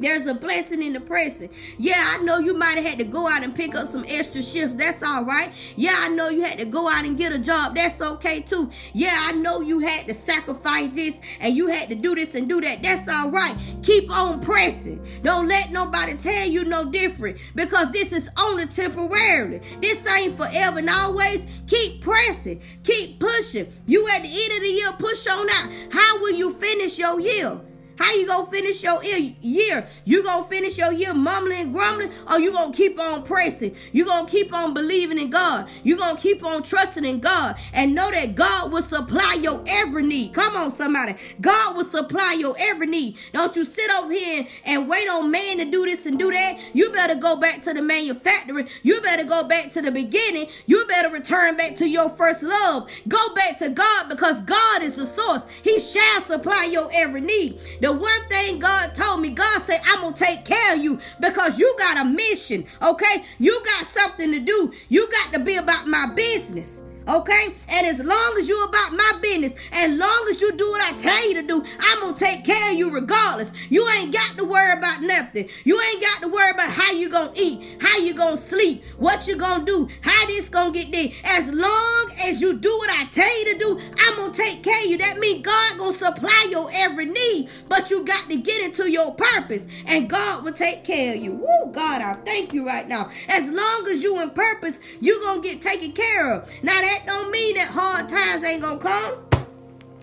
There's 0.00 0.26
a 0.26 0.34
blessing 0.34 0.82
in 0.82 0.92
the 0.92 1.00
pressing. 1.00 1.50
Yeah, 1.78 1.94
I 1.96 2.18
know 2.18 2.38
you 2.38 2.54
might 2.54 2.76
have 2.76 2.84
had 2.84 2.98
to 2.98 3.04
go 3.04 3.28
out 3.28 3.42
and 3.42 3.54
pick 3.54 3.74
up 3.74 3.86
some 3.86 4.04
extra 4.08 4.42
shifts. 4.42 4.74
That's 4.74 5.02
all 5.02 5.24
right. 5.24 5.50
Yeah, 5.76 5.94
I 5.94 6.08
know 6.08 6.28
you 6.28 6.42
had 6.42 6.58
to 6.58 6.66
go 6.66 6.88
out 6.88 7.04
and 7.04 7.18
get 7.18 7.32
a 7.32 7.38
job. 7.38 7.74
That's 7.74 8.00
okay 8.00 8.40
too. 8.40 8.70
Yeah, 8.92 9.14
I 9.14 9.32
know 9.32 9.60
you 9.60 9.80
had 9.80 10.06
to 10.06 10.14
sacrifice 10.14 10.90
this 10.90 11.20
and 11.40 11.56
you 11.56 11.66
had 11.68 11.88
to 11.88 11.94
do 11.94 12.14
this 12.14 12.34
and 12.34 12.48
do 12.48 12.60
that. 12.60 12.82
That's 12.82 13.08
all 13.12 13.30
right. 13.30 13.54
Keep 13.82 14.10
on 14.10 14.40
pressing. 14.40 15.04
Don't 15.22 15.48
let 15.48 15.72
nobody 15.72 16.14
tell 16.14 16.48
you 16.48 16.64
no 16.64 16.90
different 16.90 17.52
because 17.54 17.90
this 17.92 18.12
is 18.12 18.30
only 18.40 18.66
temporarily. 18.66 19.58
This 19.80 20.06
ain't 20.16 20.36
forever 20.36 20.78
and 20.78 20.90
always. 20.90 21.62
Keep 21.66 22.02
pressing. 22.02 22.62
Keep 22.84 23.18
pushing. 23.18 23.66
You 23.86 24.06
at 24.08 24.22
the 24.22 24.28
end 24.28 24.52
of 24.56 24.60
the 24.62 24.68
year, 24.68 24.92
push 24.98 25.26
on 25.26 25.48
out. 25.50 25.92
How 25.92 26.20
will 26.20 26.34
you 26.34 26.52
finish 26.52 26.98
your 26.98 27.20
year? 27.20 27.60
How 27.98 28.14
you 28.14 28.26
gonna 28.26 28.50
finish 28.50 28.82
your 28.82 29.02
year? 29.02 29.86
You 30.04 30.22
gonna 30.24 30.46
finish 30.46 30.78
your 30.78 30.92
year 30.92 31.14
mumbling, 31.14 31.58
and 31.60 31.72
grumbling, 31.74 32.10
or 32.30 32.38
you 32.38 32.52
gonna 32.52 32.72
keep 32.72 32.98
on 33.00 33.24
pressing? 33.24 33.74
You 33.92 34.04
gonna 34.06 34.28
keep 34.28 34.52
on 34.52 34.72
believing 34.74 35.18
in 35.18 35.30
God? 35.30 35.68
You 35.82 35.96
gonna 35.96 36.18
keep 36.18 36.44
on 36.44 36.62
trusting 36.62 37.04
in 37.04 37.20
God 37.20 37.56
and 37.74 37.94
know 37.94 38.10
that 38.10 38.34
God 38.34 38.72
will 38.72 38.82
supply 38.82 39.38
your 39.42 39.62
every 39.68 40.02
need. 40.02 40.34
Come 40.34 40.56
on, 40.56 40.70
somebody. 40.70 41.14
God 41.40 41.76
will 41.76 41.84
supply 41.84 42.36
your 42.38 42.54
every 42.60 42.86
need. 42.86 43.16
Don't 43.32 43.54
you 43.56 43.64
sit 43.64 43.90
over 43.98 44.12
here 44.12 44.46
and 44.66 44.88
wait 44.88 45.08
on 45.08 45.30
man 45.30 45.58
to 45.58 45.64
do 45.64 45.84
this 45.84 46.06
and 46.06 46.18
do 46.18 46.30
that. 46.30 46.70
You 46.74 46.90
better 46.90 47.16
go 47.16 47.36
back 47.36 47.62
to 47.62 47.74
the 47.74 47.82
manufacturer. 47.82 48.64
You 48.82 49.00
better 49.00 49.24
go 49.24 49.46
back 49.48 49.72
to 49.72 49.82
the 49.82 49.90
beginning. 49.90 50.46
You 50.66 50.84
better 50.88 51.10
return 51.10 51.56
back 51.56 51.76
to 51.76 51.88
your 51.88 52.08
first 52.10 52.42
love. 52.42 52.90
Go 53.08 53.34
back 53.34 53.58
to 53.58 53.70
God 53.70 54.08
because 54.08 54.40
God 54.42 54.82
is 54.82 54.96
the 54.96 55.06
source. 55.06 55.60
He 55.64 55.80
shall 55.80 56.20
supply 56.22 56.68
your 56.70 56.88
every 56.96 57.20
need. 57.20 57.58
The 57.80 57.87
the 57.88 57.94
one 57.94 58.28
thing 58.28 58.58
God 58.58 58.94
told 58.94 59.22
me, 59.22 59.30
God 59.30 59.62
said, 59.62 59.80
I'm 59.86 60.02
going 60.02 60.12
to 60.12 60.22
take 60.22 60.44
care 60.44 60.76
of 60.76 60.82
you 60.82 60.98
because 61.20 61.58
you 61.58 61.74
got 61.78 62.04
a 62.04 62.08
mission, 62.08 62.66
okay? 62.86 63.24
You 63.38 63.58
got 63.64 63.86
something 63.86 64.30
to 64.32 64.40
do. 64.40 64.72
You 64.90 65.08
got 65.10 65.32
to 65.32 65.40
be 65.40 65.56
about 65.56 65.86
my 65.86 66.12
business. 66.14 66.82
Okay? 67.08 67.54
And 67.70 67.86
as 67.86 68.04
long 68.04 68.36
as 68.38 68.48
you're 68.48 68.68
about 68.68 68.92
my 68.92 69.18
business. 69.20 69.68
As 69.72 69.98
long 69.98 70.26
as 70.30 70.40
you 70.40 70.56
do 70.56 70.68
what 70.70 70.82
I 70.82 70.98
tell 70.98 71.28
you 71.28 71.34
to 71.40 71.46
do, 71.46 71.64
I'm 71.80 72.00
going 72.00 72.14
to 72.14 72.24
take 72.24 72.44
care 72.44 72.72
of 72.72 72.78
you 72.78 72.90
regardless. 72.90 73.70
You 73.70 73.86
ain't 73.98 74.12
got 74.12 74.36
to 74.36 74.44
worry 74.44 74.72
about 74.72 75.02
nothing. 75.02 75.48
You 75.64 75.80
ain't 75.80 76.02
got 76.02 76.22
to 76.22 76.28
worry 76.28 76.50
about 76.50 76.70
how 76.70 76.92
you 76.92 77.10
going 77.10 77.32
to 77.32 77.40
eat, 77.40 77.76
how 77.80 77.98
you 77.98 78.14
going 78.14 78.36
to 78.36 78.42
sleep, 78.42 78.84
what 78.96 79.26
you 79.26 79.36
going 79.36 79.64
to 79.64 79.66
do, 79.66 79.88
how 80.02 80.26
this 80.26 80.48
going 80.48 80.72
to 80.72 80.78
get 80.78 80.92
there. 80.92 81.08
As 81.38 81.52
long 81.52 82.10
as 82.26 82.40
you 82.40 82.58
do 82.58 82.70
what 82.78 82.90
I 82.90 83.04
tell 83.12 83.38
you 83.40 83.52
to 83.52 83.58
do, 83.58 83.80
I'm 84.00 84.16
going 84.16 84.32
to 84.32 84.42
take 84.42 84.62
care 84.62 84.84
of 84.84 84.90
you. 84.90 84.98
That 84.98 85.18
means 85.18 85.44
God 85.44 85.78
going 85.78 85.92
to 85.92 85.98
supply 85.98 86.46
your 86.50 86.68
every 86.74 87.06
need, 87.06 87.48
but 87.68 87.90
you 87.90 88.04
got 88.04 88.26
to 88.28 88.36
get 88.36 88.64
into 88.64 88.90
your 88.90 89.14
purpose 89.14 89.82
and 89.88 90.08
God 90.08 90.44
will 90.44 90.52
take 90.52 90.84
care 90.84 91.14
of 91.14 91.22
you. 91.22 91.32
Woo, 91.32 91.72
God, 91.72 92.02
I 92.02 92.14
thank 92.24 92.52
you 92.52 92.66
right 92.66 92.88
now. 92.88 93.08
As 93.28 93.50
long 93.50 93.86
as 93.90 94.02
you 94.02 94.20
in 94.22 94.30
purpose, 94.30 94.98
you 95.00 95.20
going 95.22 95.42
to 95.42 95.48
get 95.48 95.62
taken 95.62 95.92
care 95.92 96.34
of. 96.34 96.48
Now 96.62 96.80
that 96.80 96.97
don't 97.06 97.30
mean 97.30 97.56
that 97.56 97.68
hard 97.70 98.08
times 98.08 98.44
ain't 98.44 98.62
to 98.78 98.84
come. 98.84 99.27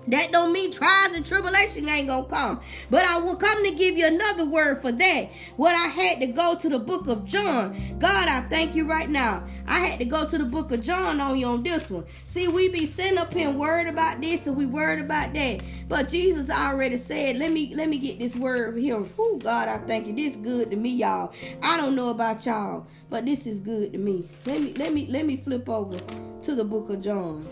That 0.07 0.31
don't 0.31 0.53
mean 0.53 0.71
trials 0.71 1.15
and 1.15 1.25
tribulation 1.25 1.89
ain't 1.89 2.07
gonna 2.07 2.27
come. 2.27 2.61
But 2.89 3.05
I 3.05 3.19
will 3.19 3.35
come 3.35 3.63
to 3.63 3.71
give 3.71 3.97
you 3.97 4.07
another 4.07 4.45
word 4.45 4.81
for 4.81 4.91
that. 4.91 5.29
What 5.57 5.73
I 5.73 5.91
had 5.91 6.19
to 6.19 6.27
go 6.27 6.55
to 6.59 6.69
the 6.69 6.79
book 6.79 7.07
of 7.07 7.25
John. 7.25 7.75
God, 7.97 8.27
I 8.27 8.41
thank 8.41 8.75
you 8.75 8.85
right 8.85 9.09
now. 9.09 9.43
I 9.67 9.79
had 9.79 9.99
to 9.99 10.05
go 10.05 10.27
to 10.27 10.37
the 10.37 10.45
book 10.45 10.71
of 10.71 10.83
John 10.83 11.19
on 11.19 11.37
you 11.39 11.47
on 11.47 11.63
this 11.63 11.89
one. 11.89 12.05
See, 12.27 12.47
we 12.47 12.69
be 12.69 12.85
sitting 12.85 13.17
up 13.17 13.33
here 13.33 13.49
worried 13.49 13.87
about 13.87 14.21
this 14.21 14.45
and 14.47 14.55
we 14.55 14.65
worried 14.65 14.99
about 14.99 15.33
that. 15.33 15.63
But 15.87 16.09
Jesus 16.09 16.49
already 16.49 16.97
said, 16.97 17.37
let 17.37 17.51
me 17.51 17.73
let 17.75 17.89
me 17.89 17.97
get 17.97 18.19
this 18.19 18.35
word 18.35 18.77
here. 18.77 19.03
Oh 19.17 19.39
God, 19.41 19.67
I 19.67 19.79
thank 19.79 20.07
you. 20.07 20.13
This 20.13 20.35
good 20.35 20.69
to 20.71 20.77
me, 20.77 20.95
y'all. 20.95 21.33
I 21.63 21.77
don't 21.77 21.95
know 21.95 22.11
about 22.11 22.45
y'all, 22.45 22.85
but 23.09 23.25
this 23.25 23.47
is 23.47 23.59
good 23.59 23.93
to 23.93 23.97
me. 23.97 24.29
Let 24.45 24.61
me 24.61 24.73
let 24.73 24.93
me 24.93 25.07
let 25.07 25.25
me 25.25 25.37
flip 25.37 25.67
over 25.67 25.97
to 26.43 26.55
the 26.55 26.63
book 26.63 26.89
of 26.89 27.01
John. 27.01 27.47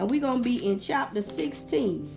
And 0.00 0.10
we're 0.10 0.22
to 0.38 0.42
be 0.42 0.66
in 0.66 0.78
chapter 0.78 1.20
16. 1.20 2.16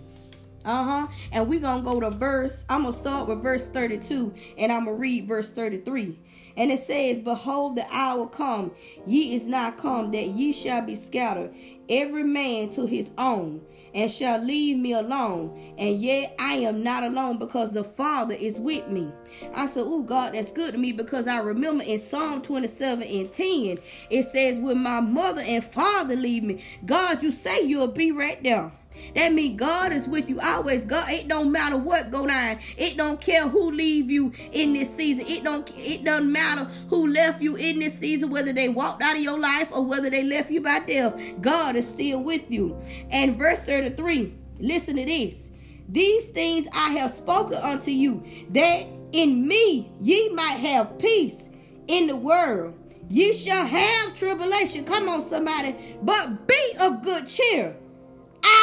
Uh-huh. 0.64 1.06
And 1.32 1.46
we're 1.46 1.60
to 1.84 1.84
go 1.84 2.00
to 2.00 2.08
verse, 2.08 2.64
I'm 2.70 2.84
to 2.84 2.92
start 2.94 3.28
with 3.28 3.42
verse 3.42 3.66
32 3.66 4.32
and 4.56 4.72
I'm 4.72 4.86
to 4.86 4.94
read 4.94 5.28
verse 5.28 5.50
33. 5.50 6.18
And 6.56 6.70
it 6.70 6.78
says, 6.78 7.18
Behold, 7.20 7.76
the 7.76 7.86
hour 7.92 8.26
come, 8.26 8.72
ye 9.06 9.34
is 9.34 9.46
not 9.46 9.76
come, 9.76 10.10
that 10.12 10.26
ye 10.26 10.52
shall 10.52 10.82
be 10.82 10.94
scattered, 10.94 11.52
every 11.88 12.24
man 12.24 12.70
to 12.70 12.86
his 12.86 13.10
own 13.18 13.62
and 13.94 14.10
shall 14.10 14.44
leave 14.44 14.78
me 14.78 14.92
alone. 14.92 15.74
And 15.78 16.00
yet 16.00 16.34
I 16.38 16.54
am 16.54 16.82
not 16.82 17.04
alone 17.04 17.38
because 17.38 17.72
the 17.72 17.84
Father 17.84 18.34
is 18.34 18.58
with 18.58 18.88
me. 18.88 19.10
I 19.56 19.66
said, 19.66 19.84
Oh 19.86 20.02
God, 20.02 20.34
that's 20.34 20.50
good 20.50 20.72
to 20.72 20.78
me 20.78 20.92
because 20.92 21.28
I 21.28 21.40
remember 21.40 21.84
in 21.84 21.98
Psalm 21.98 22.42
27 22.42 23.06
and 23.06 23.32
10, 23.32 23.78
it 24.10 24.24
says, 24.24 24.60
When 24.60 24.82
my 24.82 25.00
mother 25.00 25.42
and 25.46 25.62
father 25.62 26.16
leave 26.16 26.42
me, 26.42 26.62
God, 26.84 27.22
you 27.22 27.30
say 27.30 27.64
you'll 27.64 27.88
be 27.88 28.10
right 28.10 28.42
there. 28.42 28.72
That 29.14 29.32
means 29.32 29.58
God 29.58 29.92
is 29.92 30.08
with 30.08 30.28
you 30.28 30.38
always. 30.42 30.84
God, 30.84 31.04
it 31.08 31.28
don't 31.28 31.52
matter 31.52 31.78
what 31.78 32.10
go 32.10 32.26
down. 32.26 32.58
It 32.76 32.96
don't 32.96 33.20
care 33.20 33.48
who 33.48 33.70
leave 33.70 34.10
you 34.10 34.32
in 34.52 34.72
this 34.72 34.94
season. 34.94 35.24
It 35.28 35.44
don't 35.44 35.70
it 35.74 36.04
doesn't 36.04 36.30
matter 36.30 36.64
who 36.88 37.12
left 37.12 37.40
you 37.40 37.56
in 37.56 37.78
this 37.78 37.98
season, 37.98 38.30
whether 38.30 38.52
they 38.52 38.68
walked 38.68 39.02
out 39.02 39.16
of 39.16 39.22
your 39.22 39.38
life 39.38 39.70
or 39.72 39.86
whether 39.86 40.10
they 40.10 40.24
left 40.24 40.50
you 40.50 40.60
by 40.60 40.80
death. 40.80 41.40
God 41.40 41.76
is 41.76 41.86
still 41.88 42.22
with 42.22 42.50
you. 42.50 42.76
And 43.10 43.36
verse 43.36 43.60
33, 43.60 44.34
listen 44.60 44.96
to 44.96 45.04
this. 45.04 45.50
These 45.88 46.30
things 46.30 46.66
I 46.74 46.90
have 46.98 47.10
spoken 47.10 47.58
unto 47.58 47.90
you, 47.90 48.24
that 48.50 48.86
in 49.12 49.46
me 49.46 49.92
ye 50.00 50.30
might 50.30 50.58
have 50.58 50.98
peace 50.98 51.50
in 51.86 52.06
the 52.06 52.16
world. 52.16 52.74
Ye 53.08 53.32
shall 53.32 53.66
have 53.66 54.14
tribulation. 54.14 54.84
Come 54.84 55.08
on, 55.08 55.20
somebody. 55.22 55.76
But 56.02 56.46
be 56.48 56.72
of 56.80 57.02
good 57.02 57.28
cheer. 57.28 57.76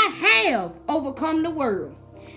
I 0.02 0.50
have 0.50 0.80
overcome 0.90 1.44
the 1.44 1.52
world. 1.52 1.96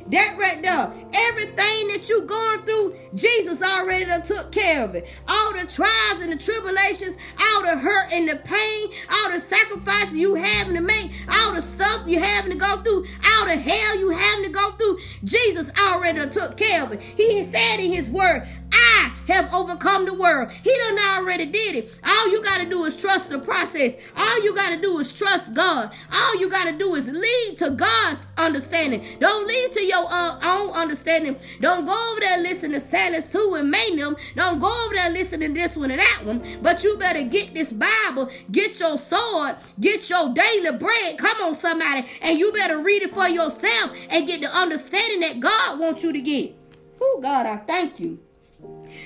That 0.08 0.36
right 0.38 0.60
there, 0.60 0.92
everything 1.30 1.88
that 1.88 2.06
you 2.10 2.26
going 2.26 2.62
through, 2.62 2.94
Jesus 3.14 3.62
already 3.62 4.04
done 4.04 4.20
took 4.20 4.52
care 4.52 4.84
of 4.84 4.94
it. 4.94 5.06
All 5.26 5.52
the 5.52 5.66
trials 5.66 6.20
and 6.20 6.30
the 6.30 6.36
tribulations, 6.36 7.16
all 7.40 7.62
the 7.62 7.78
hurt 7.78 8.12
and 8.12 8.28
the 8.28 8.36
pain, 8.36 8.88
all 9.10 9.32
the 9.32 9.40
sacrifices 9.40 10.18
you 10.18 10.34
having 10.34 10.74
to 10.74 10.82
make, 10.82 11.10
all 11.32 11.54
the 11.54 11.62
stuff 11.62 12.06
you 12.06 12.20
having 12.20 12.52
to 12.52 12.58
go 12.58 12.76
through, 12.82 13.06
all 13.32 13.46
the 13.46 13.56
hell 13.56 13.98
you 13.98 14.10
having 14.10 14.44
to 14.44 14.50
go 14.50 14.72
through, 14.72 14.98
Jesus 15.24 15.72
already 15.88 16.18
done 16.18 16.28
took 16.28 16.58
care 16.58 16.82
of 16.82 16.92
it. 16.92 17.02
He 17.02 17.42
said 17.42 17.80
in 17.80 17.90
his 17.90 18.10
word, 18.10 18.46
I 18.74 19.12
have 19.28 19.52
overcome 19.54 20.04
the 20.04 20.14
world. 20.14 20.50
He 20.50 20.74
done 20.76 20.98
already 21.16 21.46
did 21.46 21.76
it. 21.76 21.98
All 22.04 22.30
you 22.30 22.42
got 22.42 22.60
to 22.60 22.68
do 22.68 22.84
is 22.84 23.00
trust 23.00 23.30
the 23.30 23.38
process. 23.38 24.10
All 24.16 24.42
you 24.42 24.54
got 24.54 24.74
to 24.74 24.80
do 24.80 24.98
is 24.98 25.16
trust 25.16 25.54
God. 25.54 25.92
All 26.12 26.40
you 26.40 26.50
got 26.50 26.68
to 26.68 26.76
do 26.76 26.94
is 26.94 27.10
lead 27.10 27.56
to 27.58 27.70
God's 27.70 28.20
understanding. 28.36 29.04
Don't 29.20 29.46
lead 29.46 29.72
to 29.72 29.86
your 29.86 30.04
uh, 30.10 30.40
own 30.44 30.70
understanding. 30.72 31.36
Don't 31.60 31.86
go 31.86 32.10
over 32.12 32.20
there 32.20 32.42
listening 32.42 32.72
to 32.72 32.80
Sally 32.80 33.20
Sue 33.20 33.54
and 33.54 33.72
them. 33.72 34.16
Don't 34.34 34.60
go 34.60 34.84
over 34.84 34.94
there 34.94 35.10
listening 35.10 35.54
to 35.54 35.60
this 35.60 35.76
one 35.76 35.90
and 35.90 36.00
that 36.00 36.22
one. 36.24 36.42
But 36.62 36.82
you 36.84 36.96
better 36.96 37.22
get 37.22 37.54
this 37.54 37.72
Bible, 37.72 38.30
get 38.50 38.80
your 38.80 38.98
sword, 38.98 39.56
get 39.80 40.08
your 40.10 40.34
daily 40.34 40.76
bread. 40.76 41.18
Come 41.18 41.36
on, 41.42 41.54
somebody. 41.54 42.06
And 42.22 42.38
you 42.38 42.52
better 42.52 42.78
read 42.78 43.02
it 43.02 43.10
for 43.10 43.28
yourself 43.28 43.96
and 44.10 44.26
get 44.26 44.40
the 44.40 44.48
understanding 44.48 45.20
that 45.20 45.40
God 45.40 45.80
wants 45.80 46.02
you 46.02 46.12
to 46.12 46.20
get. 46.20 46.54
Oh, 47.00 47.20
God, 47.22 47.46
I 47.46 47.56
thank 47.56 48.00
you. 48.00 48.18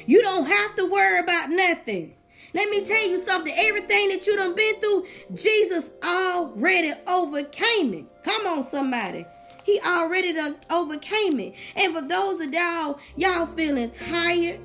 You 0.07 0.23
don't 0.23 0.47
have 0.47 0.75
to 0.77 0.91
worry 0.91 1.21
about 1.21 1.51
nothing. 1.51 2.15
Let 2.55 2.71
me 2.71 2.85
tell 2.87 3.09
you 3.09 3.19
something. 3.19 3.53
Everything 3.59 4.09
that 4.09 4.27
you 4.27 4.37
done 4.37 4.55
been 4.55 4.75
through, 4.77 5.07
Jesus 5.35 5.91
already 6.05 6.93
overcame 7.09 7.95
it. 7.95 8.07
Come 8.25 8.47
on, 8.47 8.65
somebody. 8.65 9.27
He 9.65 9.79
already 9.87 10.33
done 10.33 10.57
overcame 10.71 11.39
it. 11.41 11.55
And 11.77 11.95
for 11.95 12.01
those 12.01 12.41
of 12.41 12.53
y'all, 12.53 12.99
y'all 13.17 13.47
feeling 13.47 13.91
tired, 13.91 14.61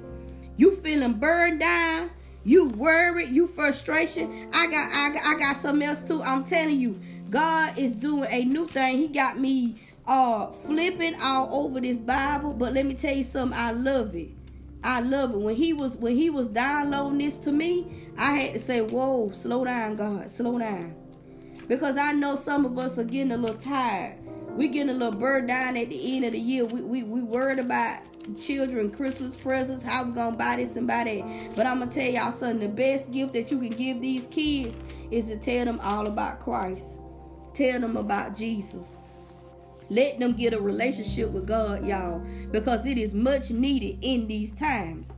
you 0.55 0.73
feeling 0.75 1.13
burned 1.15 1.59
down, 1.59 2.11
you 2.45 2.69
worried, 2.69 3.29
you 3.29 3.47
frustration. 3.47 4.49
I 4.53 4.67
got 4.67 4.89
I, 4.93 5.13
got, 5.13 5.25
I 5.25 5.39
got 5.39 5.55
something 5.57 5.87
else 5.87 6.07
too. 6.07 6.21
I'm 6.21 6.45
telling 6.45 6.79
you, 6.79 6.99
God 7.29 7.77
is 7.77 7.95
doing 7.95 8.29
a 8.31 8.45
new 8.45 8.65
thing. 8.65 8.97
He 8.97 9.07
got 9.09 9.37
me 9.37 9.75
uh 10.07 10.47
flipping 10.51 11.15
all 11.21 11.65
over 11.65 11.81
this 11.81 11.99
Bible. 11.99 12.53
But 12.53 12.71
let 12.73 12.85
me 12.85 12.93
tell 12.93 13.13
you 13.13 13.23
something, 13.23 13.57
I 13.59 13.71
love 13.71 14.15
it. 14.15 14.29
I 14.83 14.99
love 14.99 15.33
it. 15.33 15.39
When 15.39 15.55
he 15.55 15.73
was 15.73 15.97
when 15.97 16.15
he 16.15 16.29
was 16.29 16.47
downloading 16.47 17.19
this 17.19 17.37
to 17.39 17.51
me, 17.51 17.87
I 18.17 18.33
had 18.33 18.53
to 18.53 18.59
say, 18.59 18.81
"Whoa, 18.81 19.31
slow 19.31 19.65
down, 19.65 19.95
God, 19.95 20.29
slow 20.29 20.59
down," 20.59 20.95
because 21.67 21.97
I 21.97 22.13
know 22.13 22.35
some 22.35 22.65
of 22.65 22.77
us 22.77 22.99
are 22.99 23.03
getting 23.03 23.31
a 23.31 23.37
little 23.37 23.57
tired. 23.57 24.17
We 24.57 24.67
getting 24.67 24.89
a 24.89 24.93
little 24.93 25.17
burden 25.17 25.47
down 25.47 25.77
at 25.77 25.89
the 25.89 26.15
end 26.15 26.25
of 26.25 26.33
the 26.33 26.39
year. 26.39 26.65
We 26.65 26.81
we 26.81 27.03
we 27.03 27.21
worried 27.21 27.59
about 27.59 28.01
children 28.39 28.91
Christmas 28.91 29.35
presents, 29.35 29.85
how 29.85 30.05
we 30.05 30.11
gonna 30.11 30.35
buy 30.35 30.57
this 30.57 30.75
and 30.75 30.87
buy 30.87 31.03
that. 31.05 31.55
But 31.55 31.65
I'm 31.65 31.79
gonna 31.79 31.91
tell 31.91 32.09
y'all 32.09 32.31
something. 32.31 32.59
The 32.59 32.69
best 32.69 33.11
gift 33.11 33.33
that 33.33 33.51
you 33.51 33.59
can 33.59 33.69
give 33.69 34.01
these 34.01 34.27
kids 34.27 34.79
is 35.11 35.25
to 35.27 35.37
tell 35.37 35.65
them 35.65 35.79
all 35.81 36.07
about 36.07 36.39
Christ. 36.39 37.01
Tell 37.53 37.79
them 37.79 37.97
about 37.97 38.35
Jesus. 38.35 38.99
Let 39.93 40.19
them 40.19 40.33
get 40.33 40.55
a 40.55 40.59
relationship 40.59 41.29
with 41.29 41.45
God, 41.45 41.85
y'all, 41.85 42.25
because 42.51 42.87
it 42.87 42.97
is 42.97 43.13
much 43.13 43.51
needed 43.51 43.99
in 44.01 44.27
these 44.27 44.51
times. 44.51 45.13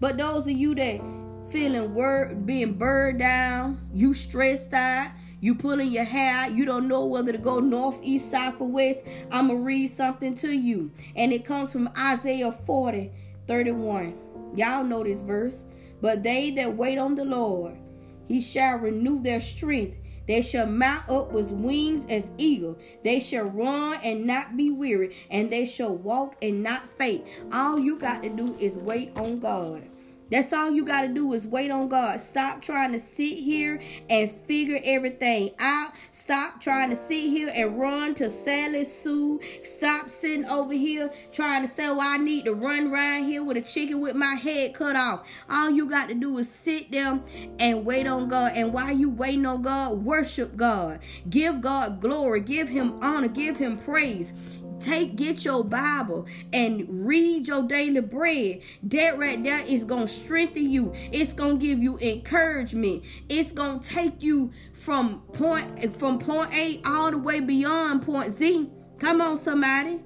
But 0.00 0.18
those 0.18 0.42
of 0.42 0.52
you 0.52 0.74
that 0.74 1.00
feeling 1.48 1.94
word 1.94 2.44
being 2.44 2.74
burned 2.74 3.20
down, 3.20 3.88
you 3.94 4.12
stressed 4.12 4.74
out, 4.74 5.12
you 5.40 5.54
pulling 5.54 5.90
your 5.92 6.04
hair 6.04 6.50
you 6.50 6.66
don't 6.66 6.88
know 6.88 7.06
whether 7.06 7.32
to 7.32 7.38
go 7.38 7.58
north, 7.60 8.00
east, 8.02 8.30
south, 8.30 8.60
or 8.60 8.70
west. 8.70 9.06
I'ma 9.32 9.54
read 9.54 9.88
something 9.88 10.34
to 10.36 10.48
you. 10.48 10.90
And 11.16 11.32
it 11.32 11.46
comes 11.46 11.72
from 11.72 11.88
Isaiah 11.96 12.52
40, 12.52 13.10
31. 13.46 14.14
Y'all 14.56 14.84
know 14.84 15.04
this 15.04 15.22
verse. 15.22 15.64
But 16.02 16.22
they 16.22 16.50
that 16.50 16.76
wait 16.76 16.98
on 16.98 17.14
the 17.14 17.24
Lord, 17.24 17.78
he 18.26 18.42
shall 18.42 18.78
renew 18.78 19.22
their 19.22 19.40
strength. 19.40 19.96
They 20.28 20.42
shall 20.42 20.66
mount 20.66 21.08
up 21.08 21.32
with 21.32 21.52
wings 21.52 22.06
as 22.10 22.30
eagle. 22.38 22.78
They 23.02 23.18
shall 23.18 23.46
run 23.46 23.96
and 24.04 24.26
not 24.26 24.56
be 24.56 24.70
weary, 24.70 25.16
and 25.30 25.50
they 25.50 25.66
shall 25.66 25.96
walk 25.96 26.36
and 26.42 26.62
not 26.62 26.92
faint. 26.92 27.24
All 27.52 27.78
you 27.78 27.98
got 27.98 28.22
to 28.22 28.28
do 28.28 28.54
is 28.60 28.76
wait 28.76 29.10
on 29.16 29.40
God. 29.40 29.84
That's 30.30 30.52
all 30.52 30.70
you 30.70 30.84
got 30.84 31.02
to 31.02 31.08
do 31.08 31.32
is 31.32 31.46
wait 31.46 31.70
on 31.70 31.88
God. 31.88 32.20
Stop 32.20 32.62
trying 32.62 32.92
to 32.92 32.98
sit 32.98 33.38
here 33.38 33.80
and 34.10 34.30
figure 34.30 34.78
everything 34.84 35.50
out. 35.60 35.92
Stop 36.10 36.60
trying 36.60 36.90
to 36.90 36.96
sit 36.96 37.30
here 37.30 37.50
and 37.54 37.78
run 37.78 38.14
to 38.14 38.28
Sally 38.28 38.84
Sue. 38.84 39.40
Stop 39.64 40.10
sitting 40.10 40.46
over 40.46 40.72
here 40.72 41.10
trying 41.32 41.62
to 41.62 41.68
say, 41.68 41.88
well, 41.88 42.00
I 42.00 42.18
need 42.18 42.44
to 42.44 42.54
run 42.54 42.92
around 42.92 43.24
here 43.24 43.42
with 43.44 43.56
a 43.56 43.62
chicken 43.62 44.00
with 44.00 44.14
my 44.14 44.34
head 44.34 44.74
cut 44.74 44.96
off. 44.96 45.44
All 45.48 45.70
you 45.70 45.88
got 45.88 46.08
to 46.08 46.14
do 46.14 46.36
is 46.38 46.50
sit 46.50 46.90
there 46.90 47.20
and 47.58 47.84
wait 47.84 48.06
on 48.06 48.28
God. 48.28 48.52
And 48.54 48.72
while 48.72 48.92
you 48.92 49.10
waiting 49.10 49.46
on 49.46 49.62
God, 49.62 50.04
worship 50.04 50.56
God. 50.56 51.00
Give 51.28 51.60
God 51.60 52.00
glory. 52.00 52.40
Give 52.40 52.68
him 52.68 52.98
honor. 53.02 53.28
Give 53.28 53.56
him 53.56 53.78
praise 53.78 54.32
take 54.80 55.16
get 55.16 55.44
your 55.44 55.64
bible 55.64 56.26
and 56.52 56.86
read 57.06 57.48
your 57.48 57.62
daily 57.62 58.00
bread. 58.00 58.60
That 58.84 59.18
right 59.18 59.42
there 59.42 59.60
is 59.60 59.84
gonna 59.84 60.08
strengthen 60.08 60.70
you. 60.70 60.92
It's 61.12 61.32
gonna 61.32 61.56
give 61.56 61.78
you 61.78 61.98
encouragement. 61.98 63.04
It's 63.28 63.52
gonna 63.52 63.80
take 63.80 64.22
you 64.22 64.52
from 64.72 65.20
point 65.32 65.94
from 65.94 66.18
point 66.18 66.54
a 66.54 66.80
all 66.86 67.10
the 67.10 67.18
way 67.18 67.40
beyond 67.40 68.02
point 68.02 68.32
z. 68.32 68.70
Come 68.98 69.20
on 69.20 69.36
somebody. 69.36 70.00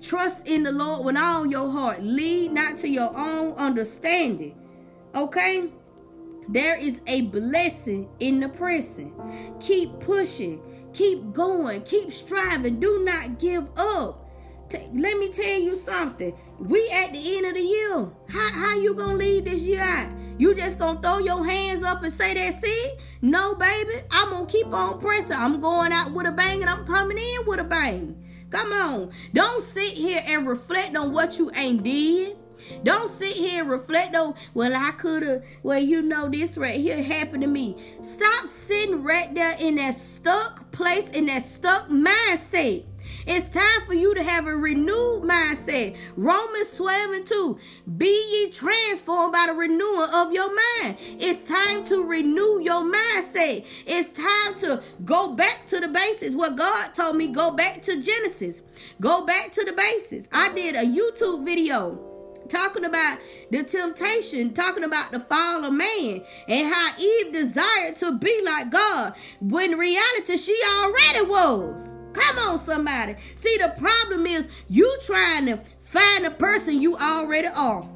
Trust 0.00 0.48
in 0.48 0.62
the 0.62 0.72
lord 0.72 1.04
with 1.06 1.16
all 1.16 1.46
your 1.46 1.70
heart. 1.70 2.02
Lead 2.02 2.52
not 2.52 2.76
to 2.78 2.88
your 2.88 3.10
own 3.16 3.52
understanding. 3.52 4.54
Okay? 5.14 5.70
There 6.48 6.78
is 6.78 7.00
a 7.08 7.22
blessing 7.22 8.08
in 8.20 8.38
the 8.40 8.48
pressing 8.48 9.12
keep 9.60 9.98
pushing 9.98 10.60
Keep 10.96 11.34
going. 11.34 11.82
Keep 11.82 12.10
striving. 12.10 12.80
Do 12.80 13.04
not 13.04 13.38
give 13.38 13.70
up. 13.76 14.30
T- 14.70 14.78
let 14.94 15.18
me 15.18 15.28
tell 15.28 15.60
you 15.60 15.74
something. 15.74 16.34
We 16.58 16.90
at 16.94 17.12
the 17.12 17.36
end 17.36 17.44
of 17.44 17.52
the 17.52 17.60
year. 17.60 18.08
How, 18.30 18.60
how 18.60 18.80
you 18.80 18.94
gonna 18.94 19.18
leave 19.18 19.44
this 19.44 19.66
year 19.66 19.82
out? 19.82 20.14
You 20.38 20.54
just 20.54 20.78
gonna 20.78 21.02
throw 21.02 21.18
your 21.18 21.46
hands 21.46 21.84
up 21.84 22.02
and 22.02 22.10
say 22.10 22.32
that's 22.32 22.62
it? 22.64 23.00
No, 23.20 23.56
baby. 23.56 23.90
I'm 24.10 24.30
gonna 24.30 24.46
keep 24.46 24.68
on 24.68 24.98
pressing. 24.98 25.36
I'm 25.36 25.60
going 25.60 25.92
out 25.92 26.12
with 26.12 26.26
a 26.26 26.32
bang 26.32 26.62
and 26.62 26.70
I'm 26.70 26.86
coming 26.86 27.18
in 27.18 27.46
with 27.46 27.60
a 27.60 27.64
bang. 27.64 28.24
Come 28.48 28.72
on. 28.72 29.10
Don't 29.34 29.62
sit 29.62 29.92
here 29.92 30.22
and 30.26 30.48
reflect 30.48 30.96
on 30.96 31.12
what 31.12 31.38
you 31.38 31.50
ain't 31.54 31.82
did. 31.82 32.38
Don't 32.82 33.08
sit 33.08 33.36
here 33.36 33.62
and 33.62 33.70
reflect 33.70 34.14
on, 34.14 34.34
well, 34.54 34.72
I 34.74 34.92
could 34.92 35.22
have, 35.22 35.44
well, 35.62 35.78
you 35.78 36.02
know, 36.02 36.28
this 36.28 36.56
right 36.56 36.80
here 36.80 37.02
happened 37.02 37.42
to 37.42 37.48
me. 37.48 37.76
Stop 38.02 38.46
sitting 38.46 39.02
right 39.02 39.32
there 39.34 39.54
in 39.60 39.76
that 39.76 39.94
stuck 39.94 40.70
place, 40.72 41.16
in 41.16 41.26
that 41.26 41.42
stuck 41.42 41.88
mindset. 41.88 42.84
It's 43.26 43.48
time 43.48 43.86
for 43.86 43.94
you 43.94 44.14
to 44.14 44.22
have 44.22 44.46
a 44.46 44.56
renewed 44.56 45.22
mindset. 45.22 45.96
Romans 46.16 46.76
12 46.76 47.10
and 47.12 47.26
2. 47.26 47.58
Be 47.96 48.06
ye 48.06 48.50
transformed 48.50 49.32
by 49.32 49.46
the 49.48 49.54
renewing 49.54 50.08
of 50.14 50.32
your 50.32 50.48
mind. 50.48 50.96
It's 51.00 51.48
time 51.48 51.84
to 51.86 52.04
renew 52.04 52.60
your 52.60 52.82
mindset. 52.82 53.64
It's 53.86 54.12
time 54.12 54.54
to 54.56 54.82
go 55.04 55.34
back 55.34 55.66
to 55.68 55.80
the 55.80 55.88
basics. 55.88 56.34
What 56.34 56.56
God 56.56 56.94
told 56.94 57.16
me, 57.16 57.28
go 57.28 57.50
back 57.50 57.74
to 57.82 58.00
Genesis. 58.00 58.62
Go 59.00 59.24
back 59.24 59.52
to 59.52 59.64
the 59.64 59.72
basics. 59.72 60.28
I 60.32 60.52
did 60.54 60.76
a 60.76 60.84
YouTube 60.84 61.44
video 61.44 62.05
talking 62.46 62.84
about 62.84 63.18
the 63.50 63.62
temptation, 63.64 64.52
talking 64.54 64.84
about 64.84 65.10
the 65.10 65.20
fall 65.20 65.64
of 65.64 65.72
man 65.72 66.22
and 66.48 66.74
how 66.74 66.88
Eve 66.98 67.32
desired 67.32 67.96
to 67.96 68.18
be 68.18 68.42
like 68.44 68.70
God 68.70 69.14
when 69.40 69.78
reality 69.78 70.36
she 70.36 70.58
already 70.80 71.26
was. 71.28 71.96
Come 72.12 72.38
on, 72.38 72.58
somebody. 72.58 73.16
See, 73.18 73.56
the 73.58 73.74
problem 73.78 74.26
is 74.26 74.64
you 74.68 74.98
trying 75.04 75.46
to 75.46 75.60
find 75.78 76.24
the 76.24 76.30
person 76.30 76.80
you 76.80 76.96
already 76.96 77.48
are. 77.48 77.86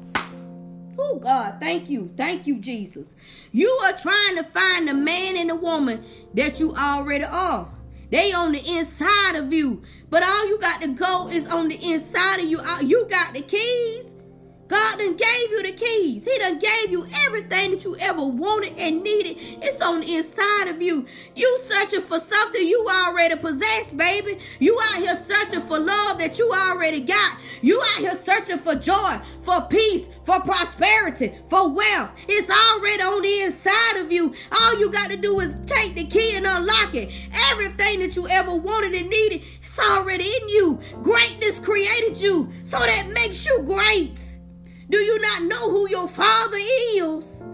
Oh, 0.99 1.17
God, 1.19 1.59
thank 1.59 1.89
you. 1.89 2.11
Thank 2.15 2.45
you, 2.45 2.59
Jesus. 2.59 3.15
You 3.51 3.69
are 3.85 3.97
trying 3.97 4.35
to 4.35 4.43
find 4.43 4.87
the 4.87 4.93
man 4.93 5.35
and 5.37 5.49
the 5.49 5.55
woman 5.55 6.03
that 6.35 6.59
you 6.59 6.73
already 6.73 7.25
are. 7.25 7.73
They 8.11 8.33
on 8.33 8.51
the 8.51 8.61
inside 8.77 9.35
of 9.37 9.51
you. 9.51 9.81
But 10.09 10.23
all 10.23 10.47
you 10.47 10.59
got 10.59 10.81
to 10.81 10.89
go 10.89 11.27
is 11.31 11.51
on 11.51 11.69
the 11.69 11.75
inside 11.75 12.41
of 12.41 12.45
you. 12.45 12.59
Uh, 12.61 12.79
you 12.83 13.07
got 13.09 13.33
the 13.33 13.41
keys. 13.41 14.10
God 14.71 14.99
done 14.99 15.17
gave 15.17 15.51
you 15.51 15.63
the 15.63 15.73
keys. 15.73 16.23
He 16.23 16.37
done 16.39 16.57
gave 16.57 16.91
you 16.91 17.05
everything 17.27 17.71
that 17.71 17.83
you 17.83 17.97
ever 17.99 18.25
wanted 18.25 18.79
and 18.79 19.03
needed. 19.03 19.35
It's 19.61 19.81
on 19.81 19.99
the 19.99 20.15
inside 20.15 20.69
of 20.69 20.81
you. 20.81 21.05
You 21.35 21.59
searching 21.59 21.99
for 21.99 22.17
something 22.19 22.65
you 22.65 22.87
already 23.05 23.35
possess, 23.35 23.91
baby. 23.91 24.37
You 24.59 24.79
out 24.79 24.99
here 24.99 25.15
searching 25.15 25.59
for 25.59 25.77
love 25.77 26.19
that 26.19 26.39
you 26.39 26.49
already 26.69 27.01
got. 27.01 27.37
You 27.61 27.81
out 27.81 27.99
here 27.99 28.15
searching 28.15 28.59
for 28.59 28.75
joy, 28.75 29.17
for 29.41 29.59
peace, 29.67 30.07
for 30.23 30.39
prosperity, 30.39 31.33
for 31.49 31.67
wealth. 31.67 32.15
It's 32.29 32.49
already 32.49 33.03
on 33.03 33.21
the 33.21 33.41
inside 33.43 34.05
of 34.05 34.09
you. 34.09 34.33
All 34.53 34.79
you 34.79 34.89
got 34.89 35.09
to 35.09 35.17
do 35.17 35.37
is 35.41 35.53
take 35.65 35.95
the 35.95 36.05
key 36.05 36.37
and 36.37 36.45
unlock 36.47 36.95
it. 36.95 37.11
Everything 37.51 37.99
that 37.99 38.15
you 38.15 38.25
ever 38.31 38.55
wanted 38.55 38.93
and 38.93 39.09
needed, 39.09 39.41
it's 39.41 39.79
already 39.91 40.23
in 40.23 40.47
you. 40.47 40.79
Greatness 41.01 41.59
created 41.59 42.21
you, 42.21 42.49
so 42.63 42.79
that 42.79 43.11
makes 43.13 43.45
you 43.45 43.63
great. 43.65 44.30
Do 44.91 44.97
you 44.97 45.21
not 45.21 45.43
know 45.43 45.71
who 45.71 45.89
your 45.89 46.07
father 46.09 46.57
is? 46.57 47.45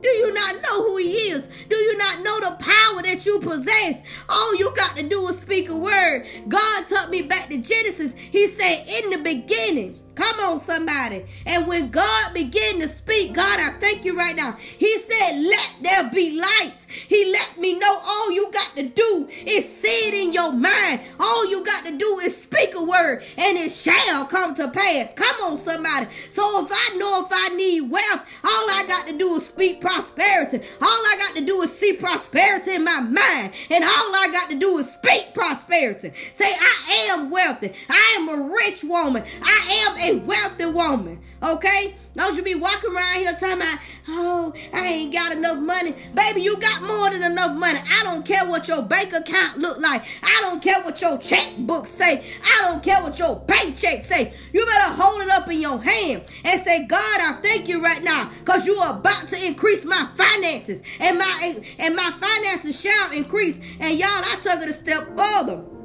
Do 0.00 0.08
you 0.08 0.32
not 0.32 0.54
know 0.62 0.84
who 0.84 0.96
he 0.96 1.10
is? 1.30 1.66
Do 1.68 1.76
you 1.76 1.98
not 1.98 2.22
know 2.22 2.40
the 2.40 2.56
power 2.58 3.02
that 3.02 3.26
you 3.26 3.38
possess? 3.40 4.24
All 4.30 4.56
you 4.56 4.74
got 4.74 4.96
to 4.96 5.06
do 5.06 5.28
is 5.28 5.38
speak 5.38 5.68
a 5.68 5.76
word. 5.76 6.24
God 6.48 6.86
took 6.88 7.10
me 7.10 7.20
back 7.20 7.48
to 7.48 7.60
Genesis. 7.60 8.18
He 8.18 8.46
said, 8.48 8.86
In 9.02 9.10
the 9.10 9.18
beginning, 9.18 10.00
Come 10.16 10.40
on, 10.40 10.58
somebody. 10.58 11.24
And 11.46 11.66
when 11.66 11.90
God 11.90 12.34
began 12.34 12.80
to 12.80 12.88
speak, 12.88 13.34
God, 13.34 13.60
I 13.60 13.70
thank 13.80 14.04
you 14.04 14.16
right 14.16 14.34
now. 14.34 14.52
He 14.52 14.90
said, 14.98 15.38
Let 15.42 15.76
there 15.82 16.10
be 16.10 16.40
light. 16.40 16.86
He 16.88 17.30
let 17.30 17.58
me 17.58 17.78
know 17.78 17.98
all 18.08 18.32
you 18.32 18.50
got 18.50 18.74
to 18.76 18.82
do 18.84 19.28
is 19.46 19.76
see 19.76 20.08
it 20.08 20.14
in 20.14 20.32
your 20.32 20.52
mind. 20.52 21.00
All 21.20 21.50
you 21.50 21.64
got 21.64 21.84
to 21.84 21.96
do 21.96 22.18
is 22.24 22.42
speak 22.42 22.70
a 22.74 22.82
word 22.82 23.22
and 23.36 23.58
it 23.58 23.70
shall 23.70 24.24
come 24.24 24.54
to 24.54 24.68
pass. 24.70 25.12
Come 25.14 25.52
on, 25.52 25.58
somebody. 25.58 26.06
So 26.10 26.64
if 26.64 26.70
I 26.72 26.96
know 26.96 27.24
if 27.26 27.28
I 27.30 27.54
need 27.54 27.90
wealth, 27.90 28.35
all 28.46 28.70
I 28.70 28.84
got 28.86 29.06
to 29.08 29.18
do 29.18 29.34
is 29.34 29.46
speak 29.46 29.80
prosperity. 29.80 30.58
All 30.80 30.88
I 30.88 31.16
got 31.18 31.36
to 31.36 31.44
do 31.44 31.62
is 31.62 31.76
see 31.76 31.96
prosperity 31.96 32.74
in 32.74 32.84
my 32.84 33.00
mind. 33.00 33.52
And 33.70 33.82
all 33.84 34.10
I 34.14 34.28
got 34.32 34.50
to 34.50 34.58
do 34.58 34.78
is 34.78 34.92
speak 34.92 35.34
prosperity. 35.34 36.10
Say, 36.14 36.46
I 36.46 37.08
am 37.12 37.30
wealthy. 37.30 37.72
I 37.90 38.16
am 38.18 38.28
a 38.28 38.42
rich 38.42 38.84
woman. 38.84 39.24
I 39.42 39.86
am 39.88 40.16
a 40.22 40.26
wealthy 40.26 40.66
woman. 40.66 41.20
Okay? 41.42 41.94
Don't 42.16 42.34
you 42.34 42.42
be 42.42 42.54
walking 42.54 42.94
around 42.94 43.16
here 43.16 43.32
talking 43.32 43.56
about, 43.58 43.78
oh, 44.08 44.54
I 44.72 44.86
ain't 44.86 45.12
got 45.12 45.36
enough 45.36 45.58
money. 45.58 45.94
Baby, 46.14 46.40
you 46.40 46.58
got 46.58 46.80
more 46.82 47.10
than 47.10 47.22
enough 47.22 47.54
money. 47.58 47.78
I 47.78 48.04
don't 48.04 48.24
care 48.24 48.48
what 48.48 48.66
your 48.68 48.82
bank 48.82 49.12
account 49.12 49.58
look 49.58 49.78
like. 49.80 50.02
I 50.22 50.38
don't 50.40 50.62
care 50.62 50.82
what 50.82 51.00
your 51.02 51.18
checkbook 51.18 51.86
say. 51.86 52.24
I 52.42 52.62
don't 52.62 52.82
care 52.82 53.02
what 53.02 53.18
your 53.18 53.40
paycheck 53.46 54.02
say. 54.02 54.32
You 54.54 54.64
better 54.64 54.94
hold 54.94 55.22
it 55.22 55.30
up 55.30 55.50
in 55.50 55.60
your 55.60 55.78
hand 55.78 56.24
and 56.44 56.62
say, 56.62 56.86
God, 56.86 57.20
I 57.20 57.38
thank 57.42 57.68
you 57.68 57.82
right 57.82 58.02
now 58.02 58.30
because 58.40 58.66
you 58.66 58.74
are 58.76 58.98
about 58.98 59.28
to 59.28 59.46
increase 59.46 59.84
my 59.84 60.08
finances 60.16 60.82
and 61.00 61.18
my 61.18 61.54
and 61.78 61.94
my 61.94 62.10
finances 62.18 62.80
shall 62.80 63.12
increase. 63.12 63.76
And 63.78 63.98
y'all, 63.98 64.08
I 64.08 64.38
took 64.42 64.62
it 64.62 64.70
a 64.70 64.72
step 64.72 65.06
further. 65.16 65.75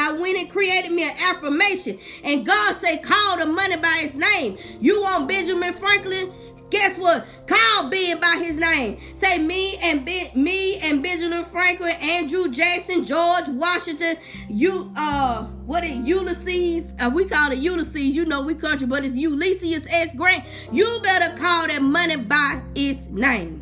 I 0.00 0.12
went 0.12 0.38
and 0.38 0.48
created 0.48 0.92
me 0.92 1.04
an 1.04 1.14
affirmation. 1.28 1.98
And 2.24 2.46
God 2.46 2.76
said, 2.76 3.02
call 3.02 3.38
the 3.38 3.46
money 3.46 3.76
by 3.76 3.98
his 4.00 4.14
name. 4.14 4.56
You 4.80 5.00
want 5.00 5.28
Benjamin 5.28 5.72
Franklin? 5.74 6.32
Guess 6.70 6.98
what? 6.98 7.26
Call 7.48 7.90
Ben 7.90 8.20
by 8.20 8.36
his 8.38 8.56
name. 8.56 8.98
Say 9.14 9.38
me 9.38 9.76
and 9.82 10.06
ben, 10.06 10.28
me 10.34 10.78
and 10.84 11.02
Benjamin 11.02 11.44
Franklin, 11.44 11.94
Andrew 12.00 12.48
Jackson, 12.48 13.04
George 13.04 13.48
Washington, 13.48 14.16
you 14.48 14.92
uh 14.96 15.46
what 15.66 15.82
it 15.82 15.96
Ulysses, 15.96 16.94
uh, 17.00 17.10
we 17.12 17.24
call 17.24 17.50
it 17.50 17.58
Ulysses, 17.58 18.14
you 18.14 18.24
know 18.24 18.42
we 18.42 18.54
country, 18.54 18.86
but 18.86 19.04
it's 19.04 19.16
Ulysses 19.16 19.92
S. 19.92 20.14
Grant. 20.14 20.44
You 20.72 21.00
better 21.02 21.36
call 21.36 21.66
that 21.66 21.82
money 21.82 22.16
by 22.16 22.62
its 22.76 23.08
name. 23.08 23.59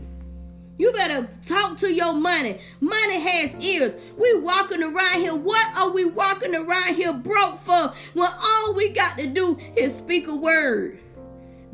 You 0.78 0.92
better 0.92 1.28
talk 1.44 1.76
to 1.78 1.92
your 1.92 2.14
money. 2.14 2.58
Money 2.80 3.20
has 3.20 3.64
ears. 3.64 4.14
We 4.16 4.38
walking 4.38 4.82
around 4.82 5.18
here. 5.18 5.34
What 5.34 5.76
are 5.76 5.90
we 5.90 6.04
walking 6.04 6.54
around 6.54 6.94
here 6.94 7.12
broke 7.12 7.56
for 7.58 7.92
when 8.14 8.28
all 8.42 8.74
we 8.74 8.90
got 8.90 9.18
to 9.18 9.26
do 9.26 9.58
is 9.76 9.96
speak 9.96 10.28
a 10.28 10.36
word? 10.36 11.00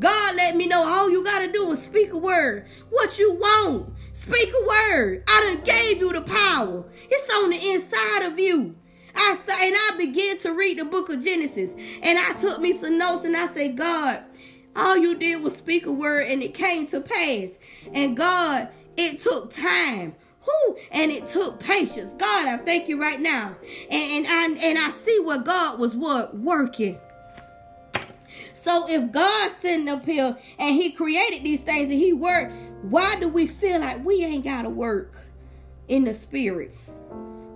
God 0.00 0.36
let 0.36 0.56
me 0.56 0.66
know 0.66 0.82
all 0.82 1.10
you 1.10 1.22
got 1.22 1.44
to 1.44 1.52
do 1.52 1.70
is 1.70 1.82
speak 1.82 2.12
a 2.12 2.18
word. 2.18 2.66
What 2.90 3.18
you 3.18 3.34
want, 3.34 3.92
speak 4.12 4.48
a 4.48 4.66
word. 4.66 5.22
I 5.28 5.54
done 5.54 5.64
gave 5.64 5.98
you 5.98 6.12
the 6.12 6.22
power. 6.22 6.84
It's 6.92 7.34
on 7.38 7.50
the 7.50 7.72
inside 7.72 8.32
of 8.32 8.38
you. 8.38 8.74
I 9.16 9.36
say, 9.36 9.68
and 9.68 9.76
I 9.76 9.96
began 9.96 10.38
to 10.38 10.54
read 10.54 10.78
the 10.80 10.84
book 10.84 11.08
of 11.08 11.22
Genesis, 11.22 11.74
and 12.02 12.18
I 12.18 12.32
took 12.40 12.60
me 12.60 12.72
some 12.72 12.98
notes, 12.98 13.24
and 13.24 13.36
I 13.36 13.46
said, 13.46 13.76
God, 13.76 14.24
all 14.74 14.96
you 14.96 15.16
did 15.16 15.40
was 15.44 15.56
speak 15.56 15.86
a 15.86 15.92
word, 15.92 16.26
and 16.28 16.42
it 16.42 16.52
came 16.52 16.88
to 16.88 17.00
pass. 17.00 17.60
And 17.92 18.16
God, 18.16 18.70
it 18.96 19.20
took 19.20 19.52
time. 19.52 20.14
Who 20.40 20.76
and 20.92 21.10
it 21.10 21.26
took 21.26 21.58
patience. 21.58 22.12
God, 22.14 22.48
I 22.48 22.58
thank 22.58 22.88
you 22.88 23.00
right 23.00 23.18
now. 23.18 23.56
And, 23.90 24.26
and 24.26 24.26
I 24.28 24.44
and 24.44 24.78
I 24.78 24.90
see 24.90 25.18
where 25.24 25.40
God 25.40 25.80
was 25.80 25.96
what 25.96 26.36
working. 26.36 26.98
So 28.52 28.84
if 28.88 29.10
God 29.10 29.50
sitting 29.50 29.88
up 29.88 30.04
here 30.04 30.36
and 30.58 30.74
He 30.74 30.92
created 30.92 31.44
these 31.44 31.60
things 31.60 31.90
and 31.90 31.98
He 31.98 32.12
worked, 32.12 32.52
why 32.82 33.16
do 33.20 33.28
we 33.28 33.46
feel 33.46 33.80
like 33.80 34.04
we 34.04 34.22
ain't 34.22 34.44
gotta 34.44 34.70
work 34.70 35.16
in 35.88 36.04
the 36.04 36.12
spirit? 36.12 36.74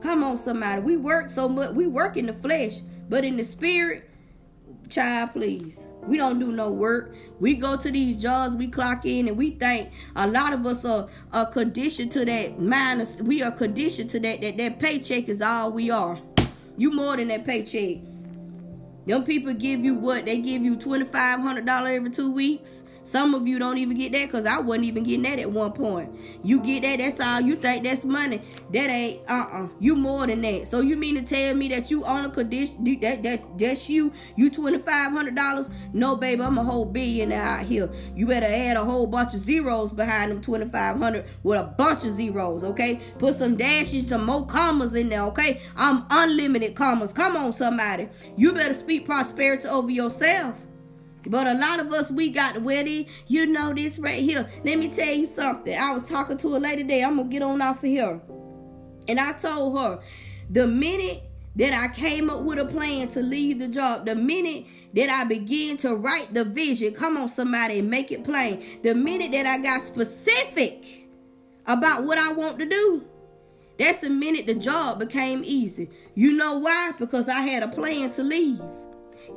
Come 0.01 0.25
on, 0.25 0.39
somebody. 0.39 0.81
We 0.81 0.97
work 0.97 1.29
so 1.29 1.49
much, 1.49 1.75
we 1.75 1.87
work 1.87 2.17
in 2.17 2.27
the 2.27 2.33
flesh, 2.33 2.81
but 3.09 3.25
in 3.25 3.37
the 3.37 3.45
spirit, 3.45 4.09
Child, 4.89 5.33
please. 5.33 5.89
We 6.09 6.17
don't 6.17 6.39
do 6.39 6.51
no 6.51 6.73
work. 6.73 7.15
We 7.39 7.55
go 7.55 7.77
to 7.77 7.91
these 7.91 8.17
jobs, 8.17 8.57
we 8.57 8.67
clock 8.69 9.05
in, 9.05 9.29
and 9.29 9.37
we 9.37 9.51
think 9.51 9.91
a 10.17 10.27
lot 10.27 10.53
of 10.53 10.65
us 10.67 10.85
are, 10.85 11.09
are 11.33 11.47
conditioned 11.47 12.13
to 12.13 12.25
that 12.25 12.59
minus. 12.59 13.21
We 13.21 13.43
are 13.43 13.53
conditioned 13.53 14.11
to 14.11 14.21
that, 14.21 14.41
that 14.41 14.57
that 14.57 14.81
paycheck 14.81 15.29
is 15.29 15.43
all 15.43 15.73
we 15.73 15.91
are. 15.91 16.19
You 16.77 16.93
more 16.93 17.17
than 17.17 17.29
that 17.29 17.45
paycheck. 17.45 17.99
Them 19.07 19.25
people 19.25 19.55
give 19.55 19.81
you 19.81 19.95
what? 19.95 20.27
They 20.27 20.41
give 20.41 20.63
you 20.63 20.77
$2,500 20.77 21.95
every 21.95 22.11
two 22.11 22.31
weeks. 22.31 22.85
Some 23.09 23.33
of 23.33 23.47
you 23.47 23.59
don't 23.59 23.79
even 23.79 23.97
get 23.97 24.13
that 24.13 24.27
because 24.27 24.45
I 24.45 24.61
wasn't 24.61 24.85
even 24.85 25.03
getting 25.03 25.23
that 25.23 25.39
at 25.39 25.51
one 25.51 25.73
point. 25.73 26.15
You 26.45 26.61
get 26.61 26.83
that, 26.83 26.99
that's 26.99 27.19
all 27.19 27.41
you 27.41 27.57
think 27.57 27.85
that's 27.85 28.05
money. 28.05 28.43
That 28.71 28.91
ain't 28.91 29.23
uh-uh. 29.27 29.69
You 29.81 29.97
more 29.97 30.27
than 30.27 30.43
that. 30.43 30.69
So 30.69 30.81
you 30.81 30.95
mean 30.95 31.15
to 31.15 31.23
tell 31.23 31.55
me 31.55 31.69
that 31.69 31.91
you 31.91 32.05
on 32.05 32.27
a 32.27 32.31
condition 32.31 32.85
that 33.01 33.23
that 33.23 33.59
that's 33.59 33.89
you, 33.89 34.13
you 34.37 34.51
twenty 34.51 34.77
five 34.77 35.11
hundred 35.11 35.37
dollars? 35.37 35.71
No, 35.95 36.17
baby, 36.17 36.43
I'm 36.43 36.59
a 36.59 36.63
whole 36.63 36.85
billionaire 36.85 37.41
out 37.41 37.65
here. 37.65 37.89
You 38.15 38.27
better 38.27 38.45
add 38.47 38.77
a 38.77 38.85
whole 38.85 39.07
bunch 39.07 39.33
of 39.33 39.41
zeros 39.41 39.95
behind 39.95 40.31
them 40.31 40.43
twenty 40.43 40.67
five 40.67 40.99
hundred 40.99 41.25
with 41.43 41.59
a 41.59 41.65
bunch 41.65 42.05
of 42.05 42.11
zeros, 42.11 42.63
okay? 42.63 43.01
Put 43.19 43.37
some 43.37 43.57
dashes, 43.57 44.07
some 44.07 44.27
more 44.27 44.47
commas 44.47 44.95
in 44.95 45.09
there, 45.09 45.23
okay? 45.23 45.63
I'm 45.79 46.05
unlimited 46.11 46.75
commas. 46.75 47.15
Come 47.15 47.37
on, 47.37 47.55
somebody. 47.55 48.11
You 48.37 48.53
better 48.53 48.75
speak 48.75 49.07
prosperity 49.07 49.67
over 49.67 49.89
yourself. 49.89 50.67
But 51.27 51.47
a 51.47 51.55
lot 51.55 51.81
of 51.81 51.93
us, 51.93 52.11
we 52.11 52.31
got 52.31 52.63
wedding. 52.63 53.07
You 53.27 53.47
know 53.47 53.75
this 53.75 53.99
right 53.99 54.21
here. 54.21 54.49
Let 54.65 54.79
me 54.79 54.89
tell 54.89 55.13
you 55.13 55.27
something. 55.27 55.77
I 55.77 55.93
was 55.93 56.09
talking 56.09 56.37
to 56.39 56.49
a 56.49 56.59
lady 56.59 56.83
today. 56.83 57.03
I'm 57.03 57.17
going 57.17 57.29
to 57.29 57.33
get 57.33 57.43
on 57.43 57.61
off 57.61 57.79
of 57.79 57.91
here. 57.91 58.21
And 59.09 59.19
I 59.19 59.33
told 59.33 59.79
her, 59.79 60.01
the 60.51 60.67
minute 60.67 61.23
that 61.57 61.73
I 61.73 61.93
came 61.95 62.31
up 62.31 62.43
with 62.43 62.59
a 62.59 62.65
plan 62.65 63.09
to 63.09 63.21
leave 63.21 63.59
the 63.59 63.69
job, 63.69 64.07
the 64.07 64.15
minute 64.15 64.67
that 64.95 65.11
I 65.11 65.27
began 65.29 65.77
to 65.79 65.97
write 65.97 66.33
the 66.33 66.45
vision, 66.45 66.95
come 66.95 67.17
on, 67.17 67.29
somebody, 67.29 67.83
make 67.83 68.13
it 68.13 68.23
plain. 68.23 68.63
The 68.83 68.95
minute 68.95 69.33
that 69.33 69.47
I 69.47 69.61
got 69.61 69.81
specific 69.81 71.09
about 71.67 72.05
what 72.05 72.19
I 72.19 72.33
want 72.35 72.59
to 72.61 72.67
do, 72.67 73.05
that's 73.79 74.03
the 74.03 74.11
minute 74.11 74.47
the 74.47 74.55
job 74.55 74.99
became 74.99 75.43
easy. 75.45 75.91
You 76.15 76.33
know 76.33 76.59
why? 76.59 76.93
Because 76.99 77.29
I 77.29 77.41
had 77.41 77.63
a 77.63 77.69
plan 77.69 78.11
to 78.11 78.23
leave. 78.23 78.61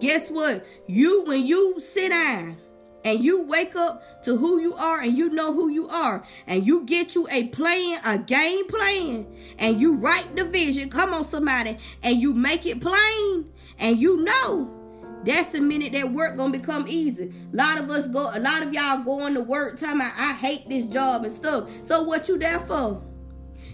Guess 0.01 0.31
what? 0.31 0.65
You, 0.87 1.23
when 1.25 1.45
you 1.45 1.79
sit 1.79 2.09
down 2.09 2.57
and 3.05 3.23
you 3.23 3.45
wake 3.45 3.75
up 3.75 4.23
to 4.23 4.35
who 4.35 4.59
you 4.59 4.73
are 4.73 4.99
and 4.99 5.15
you 5.15 5.29
know 5.29 5.53
who 5.53 5.69
you 5.69 5.87
are 5.87 6.23
and 6.47 6.65
you 6.65 6.85
get 6.85 7.13
you 7.13 7.27
a 7.31 7.47
plan, 7.49 7.99
a 8.05 8.17
game 8.17 8.67
plan, 8.67 9.27
and 9.59 9.79
you 9.79 9.97
write 9.97 10.35
the 10.35 10.43
vision, 10.43 10.89
come 10.89 11.13
on, 11.13 11.23
somebody, 11.23 11.77
and 12.01 12.17
you 12.17 12.33
make 12.33 12.65
it 12.65 12.81
plain 12.81 13.51
and 13.79 13.97
you 13.99 14.23
know. 14.23 14.77
That's 15.23 15.51
the 15.51 15.61
minute 15.61 15.93
that 15.93 16.11
work 16.11 16.35
gonna 16.35 16.51
become 16.51 16.85
easy. 16.87 17.31
A 17.53 17.55
lot 17.55 17.77
of 17.77 17.91
us 17.91 18.07
go, 18.07 18.21
a 18.33 18.39
lot 18.39 18.63
of 18.63 18.73
y'all 18.73 19.03
going 19.03 19.35
to 19.35 19.41
work 19.41 19.77
time. 19.77 19.97
about 19.97 20.13
I 20.17 20.33
hate 20.33 20.67
this 20.67 20.87
job 20.87 21.23
and 21.23 21.31
stuff. 21.31 21.85
So 21.85 22.01
what 22.01 22.27
you 22.27 22.39
there 22.39 22.59
for? 22.59 23.03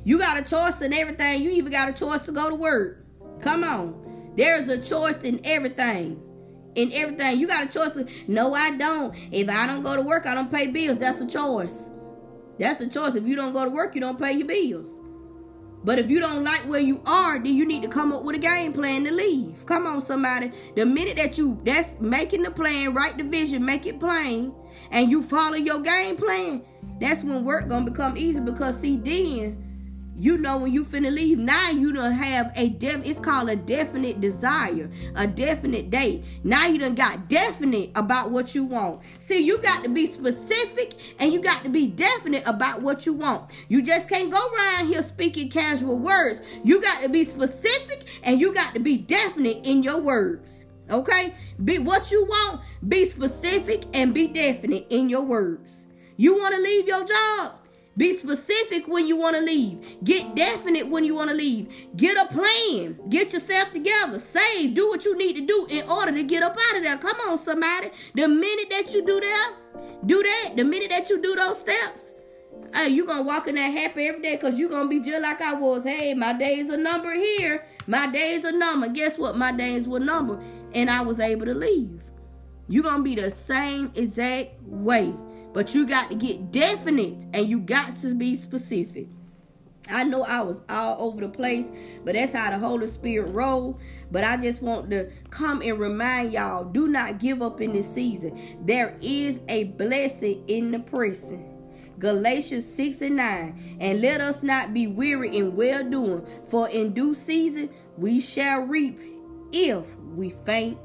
You 0.03 0.19
got 0.19 0.37
a 0.37 0.43
choice 0.43 0.81
in 0.81 0.91
everything. 0.91 1.41
You 1.41 1.51
even 1.51 1.71
got 1.71 1.87
a 1.87 1.93
choice 1.93 2.25
to 2.25 2.33
go 2.33 2.49
to 2.49 2.55
work. 2.55 3.05
Come 3.39 3.63
on. 3.63 4.06
There's 4.37 4.69
a 4.69 4.81
choice 4.81 5.23
in 5.23 5.41
everything. 5.45 6.21
In 6.75 6.91
everything. 6.93 7.39
You 7.39 7.47
got 7.47 7.65
a 7.65 7.67
choice. 7.67 8.23
no, 8.27 8.53
I 8.53 8.77
don't. 8.77 9.15
If 9.31 9.49
I 9.49 9.65
don't 9.65 9.81
go 9.81 9.95
to 9.95 10.03
work, 10.03 10.27
I 10.27 10.35
don't 10.35 10.51
pay 10.51 10.67
bills. 10.67 10.99
That's 10.99 11.19
a 11.21 11.27
choice. 11.27 11.89
That's 12.59 12.79
a 12.81 12.89
choice. 12.89 13.15
If 13.15 13.25
you 13.25 13.35
don't 13.35 13.51
go 13.51 13.65
to 13.65 13.71
work, 13.71 13.95
you 13.95 14.01
don't 14.01 14.19
pay 14.19 14.33
your 14.33 14.47
bills. 14.47 14.99
But 15.83 15.99
if 15.99 16.09
you 16.09 16.19
don't 16.19 16.43
like 16.43 16.61
where 16.61 16.81
you 16.81 17.01
are, 17.05 17.39
then 17.39 17.55
you 17.55 17.65
need 17.65 17.83
to 17.83 17.89
come 17.89 18.11
up 18.11 18.23
with 18.23 18.35
a 18.35 18.39
game 18.39 18.73
plan 18.73 19.05
to 19.05 19.11
leave. 19.11 19.65
Come 19.65 19.87
on, 19.87 20.01
somebody. 20.01 20.51
The 20.75 20.85
minute 20.85 21.17
that 21.17 21.37
you 21.37 21.59
that's 21.63 21.99
making 21.99 22.43
the 22.43 22.51
plan, 22.51 22.93
write 22.93 23.17
the 23.17 23.23
vision, 23.23 23.63
make 23.63 23.85
it 23.85 23.99
plain, 23.99 24.53
and 24.91 25.09
you 25.09 25.21
follow 25.21 25.55
your 25.55 25.79
game 25.79 26.17
plan, 26.17 26.63
that's 26.99 27.23
when 27.23 27.43
work 27.43 27.69
gonna 27.69 27.89
become 27.89 28.17
easy 28.17 28.39
because 28.39 28.79
see 28.79 28.97
then 28.97 29.66
you 30.17 30.37
know 30.37 30.59
when 30.59 30.73
you 30.73 30.83
finna 30.83 31.13
leave 31.13 31.37
now 31.37 31.69
you 31.69 31.93
don't 31.93 32.11
have 32.11 32.51
a 32.57 32.69
def 32.69 33.05
it's 33.07 33.19
called 33.19 33.49
a 33.49 33.55
definite 33.55 34.19
desire 34.19 34.89
a 35.15 35.27
definite 35.27 35.89
date 35.89 36.23
now 36.43 36.65
you 36.65 36.79
done 36.79 36.95
got 36.95 37.27
definite 37.27 37.91
about 37.95 38.31
what 38.31 38.55
you 38.55 38.65
want. 38.65 39.01
See 39.19 39.45
you 39.45 39.57
got 39.59 39.83
to 39.83 39.89
be 39.89 40.05
specific 40.05 40.93
and 41.19 41.31
you 41.31 41.41
got 41.41 41.61
to 41.63 41.69
be 41.69 41.87
definite 41.87 42.47
about 42.47 42.81
what 42.81 43.05
you 43.05 43.13
want. 43.13 43.51
You 43.67 43.81
just 43.81 44.09
can't 44.09 44.31
go 44.31 44.39
around 44.53 44.87
here 44.87 45.01
speaking 45.01 45.49
casual 45.49 45.99
words. 45.99 46.59
You 46.63 46.81
got 46.81 47.01
to 47.03 47.09
be 47.09 47.23
specific 47.23 48.21
and 48.23 48.39
you 48.39 48.53
got 48.53 48.73
to 48.73 48.79
be 48.79 48.97
definite 48.97 49.65
in 49.65 49.83
your 49.83 49.99
words 49.99 50.65
okay? 50.89 51.33
Be 51.65 51.79
what 51.79 52.11
you 52.11 52.23
want 52.25 52.61
be 52.87 53.03
specific 53.03 53.83
and 53.93 54.13
be 54.13 54.27
definite 54.27 54.87
in 54.89 55.09
your 55.09 55.23
words. 55.23 55.85
You 56.15 56.35
want 56.35 56.55
to 56.55 56.61
leave 56.61 56.87
your 56.87 57.03
job 57.03 57.56
be 57.97 58.13
specific 58.13 58.87
when 58.87 59.07
you 59.07 59.17
want 59.17 59.35
to 59.35 59.41
leave. 59.41 59.97
Get 60.03 60.35
definite 60.35 60.87
when 60.87 61.03
you 61.03 61.15
want 61.15 61.31
to 61.31 61.35
leave. 61.35 61.87
Get 61.95 62.15
a 62.15 62.27
plan. 62.31 62.99
Get 63.09 63.33
yourself 63.33 63.73
together. 63.73 64.19
Save. 64.19 64.75
Do 64.75 64.87
what 64.87 65.03
you 65.03 65.17
need 65.17 65.35
to 65.37 65.45
do 65.45 65.67
in 65.71 65.89
order 65.89 66.11
to 66.11 66.23
get 66.23 66.43
up 66.43 66.55
out 66.69 66.77
of 66.77 66.83
there. 66.83 66.97
Come 66.97 67.17
on, 67.27 67.37
somebody. 67.37 67.89
The 68.13 68.27
minute 68.27 68.69
that 68.69 68.93
you 68.93 69.03
do 69.03 69.19
that, 69.19 69.53
do 70.05 70.21
that. 70.21 70.53
The 70.55 70.63
minute 70.63 70.91
that 70.91 71.09
you 71.09 71.19
do 71.21 71.35
those 71.35 71.59
steps, 71.59 72.13
hey, 72.75 72.89
you're 72.89 73.07
going 73.07 73.19
to 73.19 73.23
walk 73.23 73.47
in 73.47 73.55
that 73.55 73.69
happy 73.69 74.07
every 74.07 74.21
day 74.21 74.35
because 74.35 74.59
you're 74.59 74.69
going 74.69 74.85
to 74.85 74.89
be 74.89 74.99
just 74.99 75.21
like 75.21 75.41
I 75.41 75.55
was. 75.55 75.83
Hey, 75.83 76.13
my 76.13 76.33
days 76.33 76.71
are 76.71 76.77
number 76.77 77.13
here. 77.15 77.65
My 77.87 78.05
days 78.05 78.45
are 78.45 78.51
number. 78.51 78.89
Guess 78.89 79.17
what? 79.17 79.35
My 79.37 79.51
days 79.51 79.87
were 79.87 79.99
number. 79.99 80.39
And 80.75 80.91
I 80.91 81.01
was 81.01 81.19
able 81.19 81.47
to 81.47 81.55
leave. 81.55 82.03
You're 82.67 82.83
going 82.83 82.97
to 82.97 83.03
be 83.03 83.15
the 83.15 83.31
same 83.31 83.91
exact 83.95 84.61
way. 84.61 85.13
But 85.57 85.73
you 85.73 85.87
got 85.87 86.09
to 86.11 86.15
get 86.15 86.51
definite 86.51 87.25
and 87.33 87.47
you 87.47 87.59
got 87.59 87.91
to 88.01 88.13
be 88.13 88.35
specific. 88.35 89.07
I 89.89 90.03
know 90.03 90.21
I 90.21 90.43
was 90.43 90.61
all 90.69 91.01
over 91.01 91.21
the 91.21 91.29
place, 91.29 91.71
but 92.05 92.13
that's 92.13 92.35
how 92.35 92.51
the 92.51 92.59
Holy 92.59 92.85
Spirit 92.85 93.31
roll. 93.31 93.79
But 94.11 94.23
I 94.23 94.37
just 94.37 94.61
want 94.61 94.91
to 94.91 95.09
come 95.31 95.63
and 95.63 95.79
remind 95.79 96.31
y'all, 96.31 96.63
do 96.63 96.87
not 96.87 97.17
give 97.17 97.41
up 97.41 97.59
in 97.59 97.73
this 97.73 97.91
season. 97.91 98.39
There 98.67 98.99
is 99.01 99.41
a 99.49 99.63
blessing 99.63 100.43
in 100.47 100.69
the 100.69 100.77
pressing. 100.77 101.51
Galatians 101.97 102.71
6 102.75 103.01
and 103.01 103.15
9. 103.15 103.77
And 103.79 103.99
let 103.99 104.21
us 104.21 104.43
not 104.43 104.75
be 104.75 104.85
weary 104.85 105.35
in 105.35 105.55
well 105.55 105.83
doing, 105.83 106.23
for 106.45 106.69
in 106.69 106.93
due 106.93 107.15
season 107.15 107.71
we 107.97 108.19
shall 108.19 108.61
reap 108.61 108.99
if 109.51 109.97
we 109.97 110.29
faint 110.29 110.77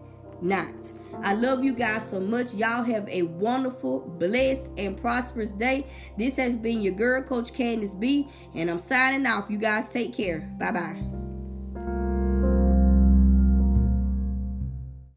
not. 0.43 0.93
I 1.23 1.35
love 1.35 1.63
you 1.63 1.73
guys 1.73 2.09
so 2.09 2.21
much. 2.21 2.55
Y'all 2.55 2.83
have 2.83 3.09
a 3.09 3.23
wonderful, 3.23 4.01
blessed, 4.01 4.71
and 4.77 4.97
prosperous 4.97 5.53
day. 5.53 5.87
This 6.17 6.37
has 6.37 6.57
been 6.57 6.83
your 6.83 6.95
girl, 6.95 7.23
Coach 7.23 7.53
Candis 7.53 7.99
B, 7.99 8.29
and 8.55 8.71
I'm 8.71 8.79
signing 8.79 9.27
off. 9.27 9.51
You 9.51 9.59
guys 9.59 9.93
take 9.93 10.15
care. 10.15 10.41
Bye 10.59 10.73
bye. 10.73 11.22